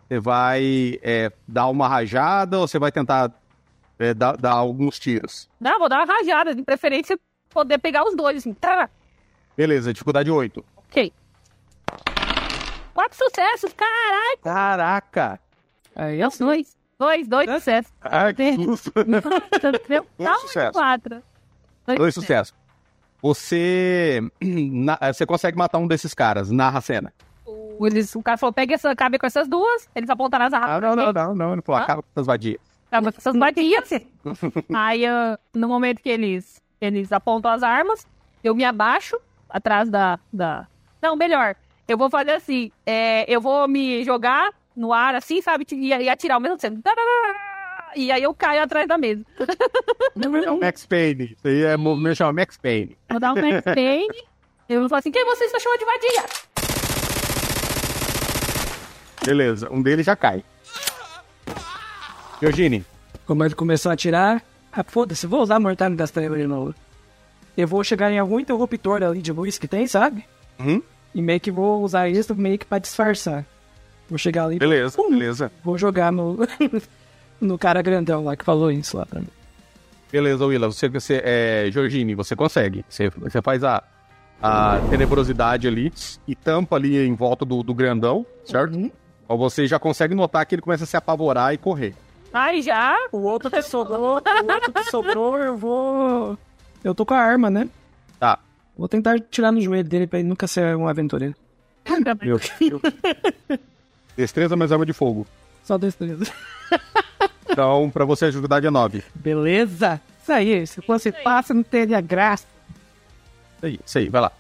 [0.07, 3.32] Você vai é, dar uma rajada ou você vai tentar
[3.97, 5.49] é, dar, dar alguns tiros?
[5.59, 8.53] Não, vou dar uma rajada, de preferência poder pegar os dois, assim.
[8.53, 8.89] Tá,
[9.57, 10.63] Beleza, dificuldade 8.
[10.89, 11.11] ok.
[12.95, 14.37] Quatro sucessos, caralho.
[14.43, 15.39] Caraca!
[15.95, 16.77] Aí Dois, dois.
[16.97, 17.91] Dois, dois sucessos.
[18.01, 18.91] Ai, que susto!
[20.17, 20.71] Dois sucessos.
[20.71, 21.21] quatro.
[21.97, 22.53] Dois sucessos.
[23.21, 24.21] Você.
[24.41, 27.13] na- você consegue matar um desses caras, narra a cena.
[27.45, 29.89] O- Eles, o cara falou, pega essa, cabe com essas duas.
[29.93, 30.69] Eles apontaram as armas.
[30.69, 31.53] Ah, não, não, não, não.
[31.53, 32.61] Ele falou, acaba com essas vadias.
[32.89, 33.89] Cabe com essas batias.
[34.73, 38.07] Aí, ah, no momento que eles, eles apontam as armas,
[38.41, 39.19] eu me abaixo
[39.49, 40.65] atrás da, da...
[41.01, 41.55] Não, melhor.
[41.88, 45.65] Eu vou fazer assim, é, eu vou me jogar no ar assim, sabe?
[45.71, 46.81] E, e atirar ao mesmo tempo.
[47.95, 49.23] e aí eu caio atrás da mesa.
[50.17, 51.36] É o Max Payne.
[51.38, 52.97] Isso aí é movimento chama Max Payne.
[53.09, 54.23] Vou dar um Max Payne.
[54.69, 56.25] Eu vou falar assim, quem você está chamando de vadia?
[59.25, 60.43] Beleza, um deles já cai.
[62.41, 62.86] Eugene,
[63.25, 66.73] Como ele começou a atirar, ah, foda-se, vou usar a mortalha das trevas de novo.
[67.57, 70.25] Eu vou chegar em algum interruptor ali de luz que tem, sabe?
[70.59, 70.81] Uhum.
[71.16, 73.45] E meio que vou usar isso meio que pra disfarçar.
[74.09, 75.09] Vou chegar ali, beleza, Pum.
[75.09, 75.49] beleza.
[75.63, 76.38] vou jogar no,
[77.39, 79.28] no cara grandão lá que falou isso lá pra mim.
[80.11, 82.86] Beleza, Willa, você, você é, Georgine, você consegue.
[82.88, 83.82] Você, você faz a,
[84.43, 85.91] a tenebrosidade ali
[86.28, 88.76] e tampa ali em volta do, do grandão, certo?
[88.76, 88.91] Uhum.
[89.28, 91.95] Ou você já consegue notar que ele começa a se apavorar e correr.
[92.32, 92.95] Ai, já?
[93.13, 96.38] O outro que sobrou, o outro que sobrou, eu vou.
[96.84, 97.70] Eu tô com a arma, né?
[98.20, 98.38] Tá.
[98.78, 101.36] Vou tentar tirar no joelho dele pra ele nunca ser um aventureiro.
[102.21, 102.82] Meu Deus.
[104.17, 105.26] Destreza mais arma de fogo.
[105.63, 106.26] Só destreza.
[107.47, 109.01] Então, pra você, a dificuldade é 9.
[109.13, 110.01] Beleza?
[110.21, 112.45] Isso aí, se fosse fácil, não teria graça.
[113.55, 114.32] Isso aí, isso aí, vai lá.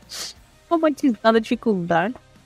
[0.69, 2.13] Romantizando a dificuldade.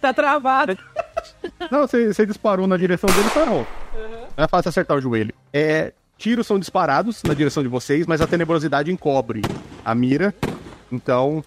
[0.00, 0.78] Tá travado.
[1.70, 3.66] Não, você, você disparou na direção dele e parou.
[4.36, 5.34] Não é fácil acertar o joelho.
[5.52, 9.42] É, tiros são disparados na direção de vocês, mas a tenebrosidade encobre
[9.84, 10.34] a mira.
[10.90, 11.44] Então,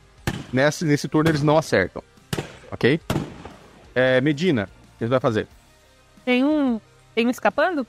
[0.52, 2.04] nesse, nesse turno eles não acertam.
[2.72, 3.00] Ok?
[3.96, 5.48] É, Medina, o que você vai fazer?
[6.24, 6.80] Tem um.
[7.16, 7.86] Tem um escapando?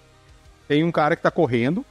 [0.67, 1.85] Tem um cara que tá correndo,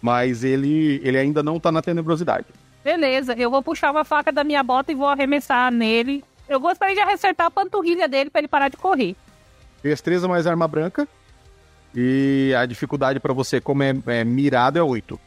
[0.00, 2.46] mas ele, ele ainda não tá na tenebrosidade.
[2.82, 6.24] Beleza, eu vou puxar uma faca da minha bota e vou arremessar nele.
[6.48, 9.14] Eu gostaria de acertar a panturrilha dele pra ele parar de correr.
[9.82, 11.06] Destreza mais arma branca.
[11.94, 15.18] E a dificuldade pra você, como é, é mirado, é 8.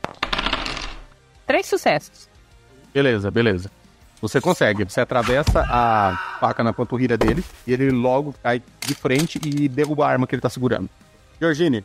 [1.46, 2.30] Três sucessos.
[2.94, 3.70] Beleza, beleza.
[4.22, 9.38] Você consegue, você atravessa a faca na panturrilha dele e ele logo cai de frente
[9.44, 10.90] e derruba a arma que ele tá segurando.
[11.42, 11.84] Georgine,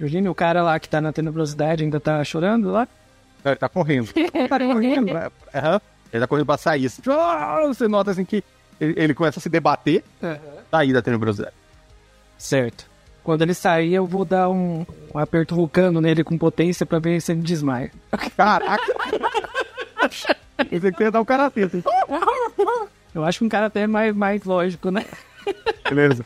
[0.00, 2.86] Eugênio, o cara lá que tá na tenebrosidade ainda tá chorando lá?
[3.44, 4.08] ele tá correndo.
[4.48, 5.10] Tá correndo.
[5.54, 5.80] Aham.
[6.12, 6.86] Ele tá correndo pra sair.
[6.86, 8.42] Assim, Ah, você nota assim que
[8.80, 10.02] ele, ele começa a se debater,
[10.70, 11.54] sair da tenebrosidade.
[12.38, 12.88] Certo.
[13.28, 17.20] Quando ele sair, eu vou dar um, um aperto vulcano nele com potência pra ver
[17.20, 17.92] se ele desmaia.
[18.34, 18.90] Caraca!
[20.70, 21.84] Pensei que ia dar um karatê, assim.
[23.14, 25.04] Eu acho que um cara até é mais, mais lógico, né?
[25.90, 26.24] Beleza.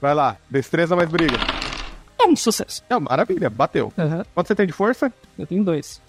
[0.00, 1.36] Vai lá, destreza mais briga.
[2.20, 2.82] É um sucesso.
[2.90, 3.92] É, maravilha, bateu.
[3.96, 4.26] Aham.
[4.34, 5.12] Quanto você tem de força?
[5.38, 6.02] Eu tenho dois.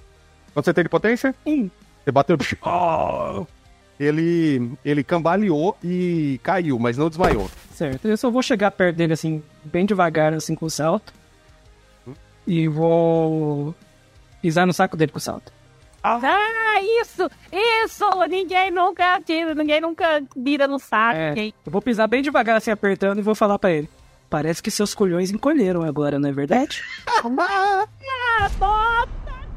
[0.52, 1.36] Quanto você tem de potência?
[1.46, 1.70] Um.
[2.04, 2.40] Você bateu.
[2.64, 3.46] Oh!
[4.00, 7.50] Ele, ele cambaleou e caiu, mas não desmaiou.
[7.74, 8.08] Certo.
[8.08, 11.14] Eu só vou chegar perto dele assim, bem devagar, assim, com o salto.
[12.48, 13.76] E vou
[14.42, 15.52] pisar no saco dele com o salto.
[16.02, 17.30] Ah, isso!
[17.52, 18.06] Isso!
[18.30, 21.18] Ninguém nunca tira, ninguém nunca vira no saco.
[21.18, 21.54] É, hein?
[21.66, 23.90] eu vou pisar bem devagar, assim, apertando, e vou falar pra ele.
[24.30, 26.82] Parece que seus colhões encolheram agora, não é verdade?
[27.08, 29.06] Ah!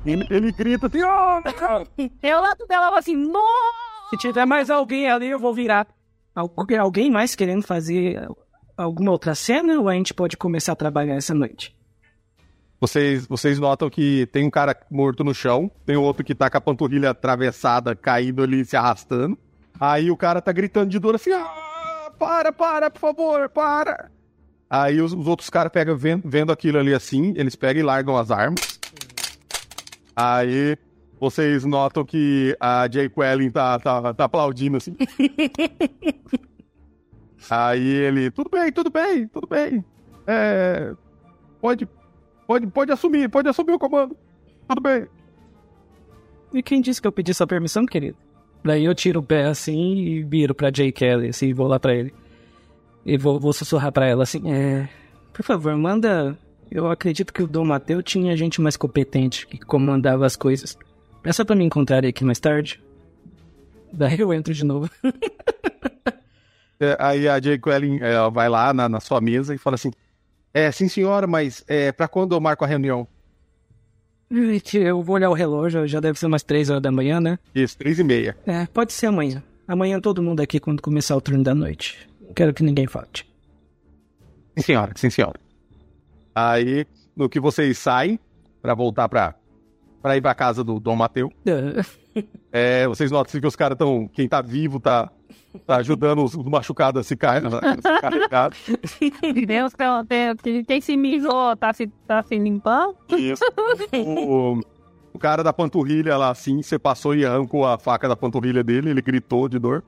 [0.04, 2.10] Ele, ele grita assim, oh!
[2.20, 3.91] Eu lá do dela assim, nossa!
[4.12, 5.86] Se tiver mais alguém ali, eu vou virar.
[6.34, 8.28] Algu- Alguém mais querendo fazer
[8.76, 11.74] alguma outra cena ou a gente pode começar a trabalhar essa noite?
[12.80, 16.58] Vocês, vocês notam que tem um cara morto no chão, tem outro que tá com
[16.58, 19.38] a panturrilha atravessada, caído ali, se arrastando.
[19.80, 24.10] Aí o cara tá gritando de dor assim, ah, para, para, por favor, para.
[24.68, 28.16] Aí os, os outros caras pegam, vendo, vendo aquilo ali assim, eles pegam e largam
[28.16, 28.78] as armas.
[30.16, 30.76] Aí
[31.22, 34.96] vocês notam que a Jay Quellen tá, tá, tá aplaudindo assim.
[37.48, 39.84] Aí ele, tudo bem, tudo bem, tudo bem.
[40.26, 40.92] É,
[41.60, 41.88] pode,
[42.44, 44.16] pode, pode assumir, pode assumir o comando.
[44.66, 45.06] Tudo bem.
[46.52, 48.16] E quem disse que eu pedi sua permissão, querido?
[48.64, 51.78] Daí eu tiro o pé assim e viro pra Jay Kelly, assim, e vou lá
[51.78, 52.12] pra ele.
[53.06, 54.88] E vou, vou sussurrar pra ela assim, é.
[55.32, 56.36] Por favor, manda.
[56.68, 60.76] Eu acredito que o Dom Mateu tinha gente mais competente que comandava as coisas.
[61.22, 62.82] Peça pra me encontrar aqui mais tarde.
[63.92, 64.90] Daí eu entro de novo.
[66.84, 69.92] É, aí a Jay Quellen é, vai lá na, na sua mesa e fala assim:
[70.52, 73.06] É, sim senhora, mas é, pra quando eu marco a reunião?
[74.74, 77.38] Eu vou olhar o relógio, já deve ser umas três horas da manhã, né?
[77.54, 78.36] Isso, três e meia.
[78.44, 79.40] É, pode ser amanhã.
[79.68, 81.96] Amanhã todo mundo aqui quando começar o turno da noite.
[82.34, 83.24] Quero que ninguém falte.
[84.56, 85.38] Sim senhora, sim senhora.
[86.34, 86.84] Aí,
[87.14, 88.18] no que vocês saem
[88.60, 89.36] pra voltar pra,
[90.02, 91.30] pra ir pra casa do Dom Mateu,
[92.52, 94.08] é, vocês notam que os caras estão.
[94.12, 95.10] Quem tá vivo tá,
[95.66, 98.50] tá ajudando os, os machucados a se, car- se carregar.
[99.46, 102.96] Deus, tem- tem- quem se mijou tá se, tá se limpando?
[103.10, 103.44] Isso.
[103.94, 104.60] O,
[105.14, 108.90] o cara da panturrilha lá assim, você passou e arrancou a faca da panturrilha dele,
[108.90, 109.82] ele gritou de dor.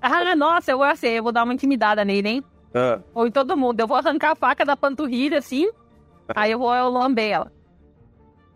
[0.00, 2.44] Ah, nossa, eu vou assim, eu vou dar uma intimidada nele, hein?
[2.74, 3.78] Ah, Ou em todo mundo.
[3.80, 5.68] Eu vou arrancar a faca da panturrilha, assim.
[6.34, 7.52] Aí eu vou eu lamber ela.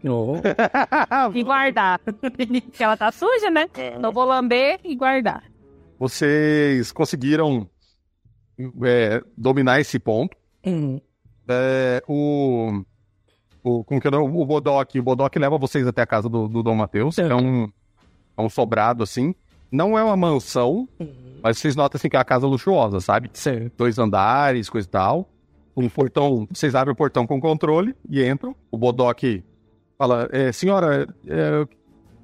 [0.05, 0.35] Oh.
[1.35, 1.99] E guardar.
[1.99, 3.69] Porque ela tá suja, né?
[3.75, 5.45] Então eu vou lamber e guardar.
[5.99, 7.69] Vocês conseguiram
[8.85, 10.37] é, dominar esse ponto.
[10.65, 11.01] Hum.
[11.49, 12.83] É, o,
[13.63, 16.63] o, como que é o Bodoc, o Bodoc leva vocês até a casa do, do
[16.63, 17.15] Dom Matheus.
[17.15, 17.33] Certo.
[17.33, 17.69] É um,
[18.37, 19.35] é um sobrado, assim.
[19.71, 20.89] Não é uma mansão,
[21.43, 23.31] mas vocês notam assim, que é uma casa luxuosa, sabe?
[23.33, 23.73] Certo.
[23.77, 25.29] Dois andares, coisa e tal.
[25.77, 28.55] Um portão, vocês abrem o portão com controle e entram.
[28.71, 29.23] O Bodoc
[29.99, 31.67] fala, é, senhora, é, o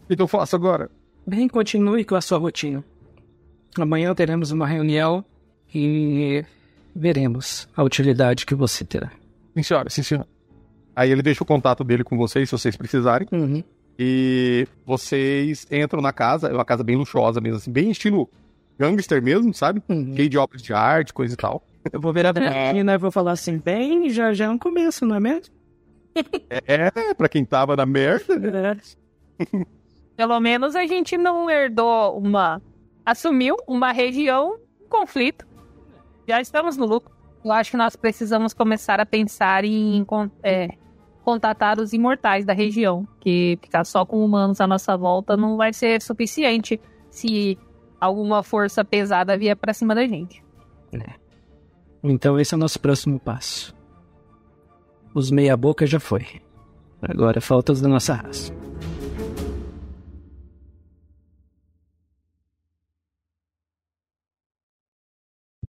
[0.09, 0.91] que, que eu faço agora?
[1.27, 2.85] Bem, continue com a sua rotina.
[3.79, 5.25] Amanhã teremos uma reunião
[5.75, 6.45] e
[6.95, 9.11] veremos a utilidade que você terá.
[9.57, 10.29] Sim, senhora, sim, senhora.
[10.95, 13.27] Aí ele deixa o contato dele com vocês, se vocês precisarem.
[13.33, 13.65] Uhum.
[13.99, 18.29] E vocês entram na casa, é uma casa bem luxuosa mesmo, assim, bem estilo
[18.79, 19.83] gangster mesmo, sabe?
[19.89, 20.15] Uhum.
[20.17, 21.63] Cheio de obras de arte, coisa e tal.
[21.93, 25.05] Eu vou virar pra menina e vou falar assim, bem, já já é um começo,
[25.05, 25.53] não é mesmo?
[26.51, 28.77] É, pra quem tava na merda, né?
[30.17, 32.61] Pelo menos a gente não herdou uma.
[33.05, 35.47] Assumiu uma região, um conflito.
[36.29, 37.13] Já estamos no lucro.
[37.45, 40.07] Eu acho que nós precisamos começar a pensar em
[40.43, 40.69] é,
[41.25, 43.07] contatar os imortais da região.
[43.19, 46.81] Que ficar só com humanos à nossa volta não vai ser suficiente
[47.11, 47.59] se
[48.01, 50.45] alguma força pesada vier pra cima da gente.
[52.05, 53.75] Então esse é o nosso próximo passo.
[55.15, 56.27] Os meia boca já foi.
[57.03, 58.62] Agora falta os da nossa raça.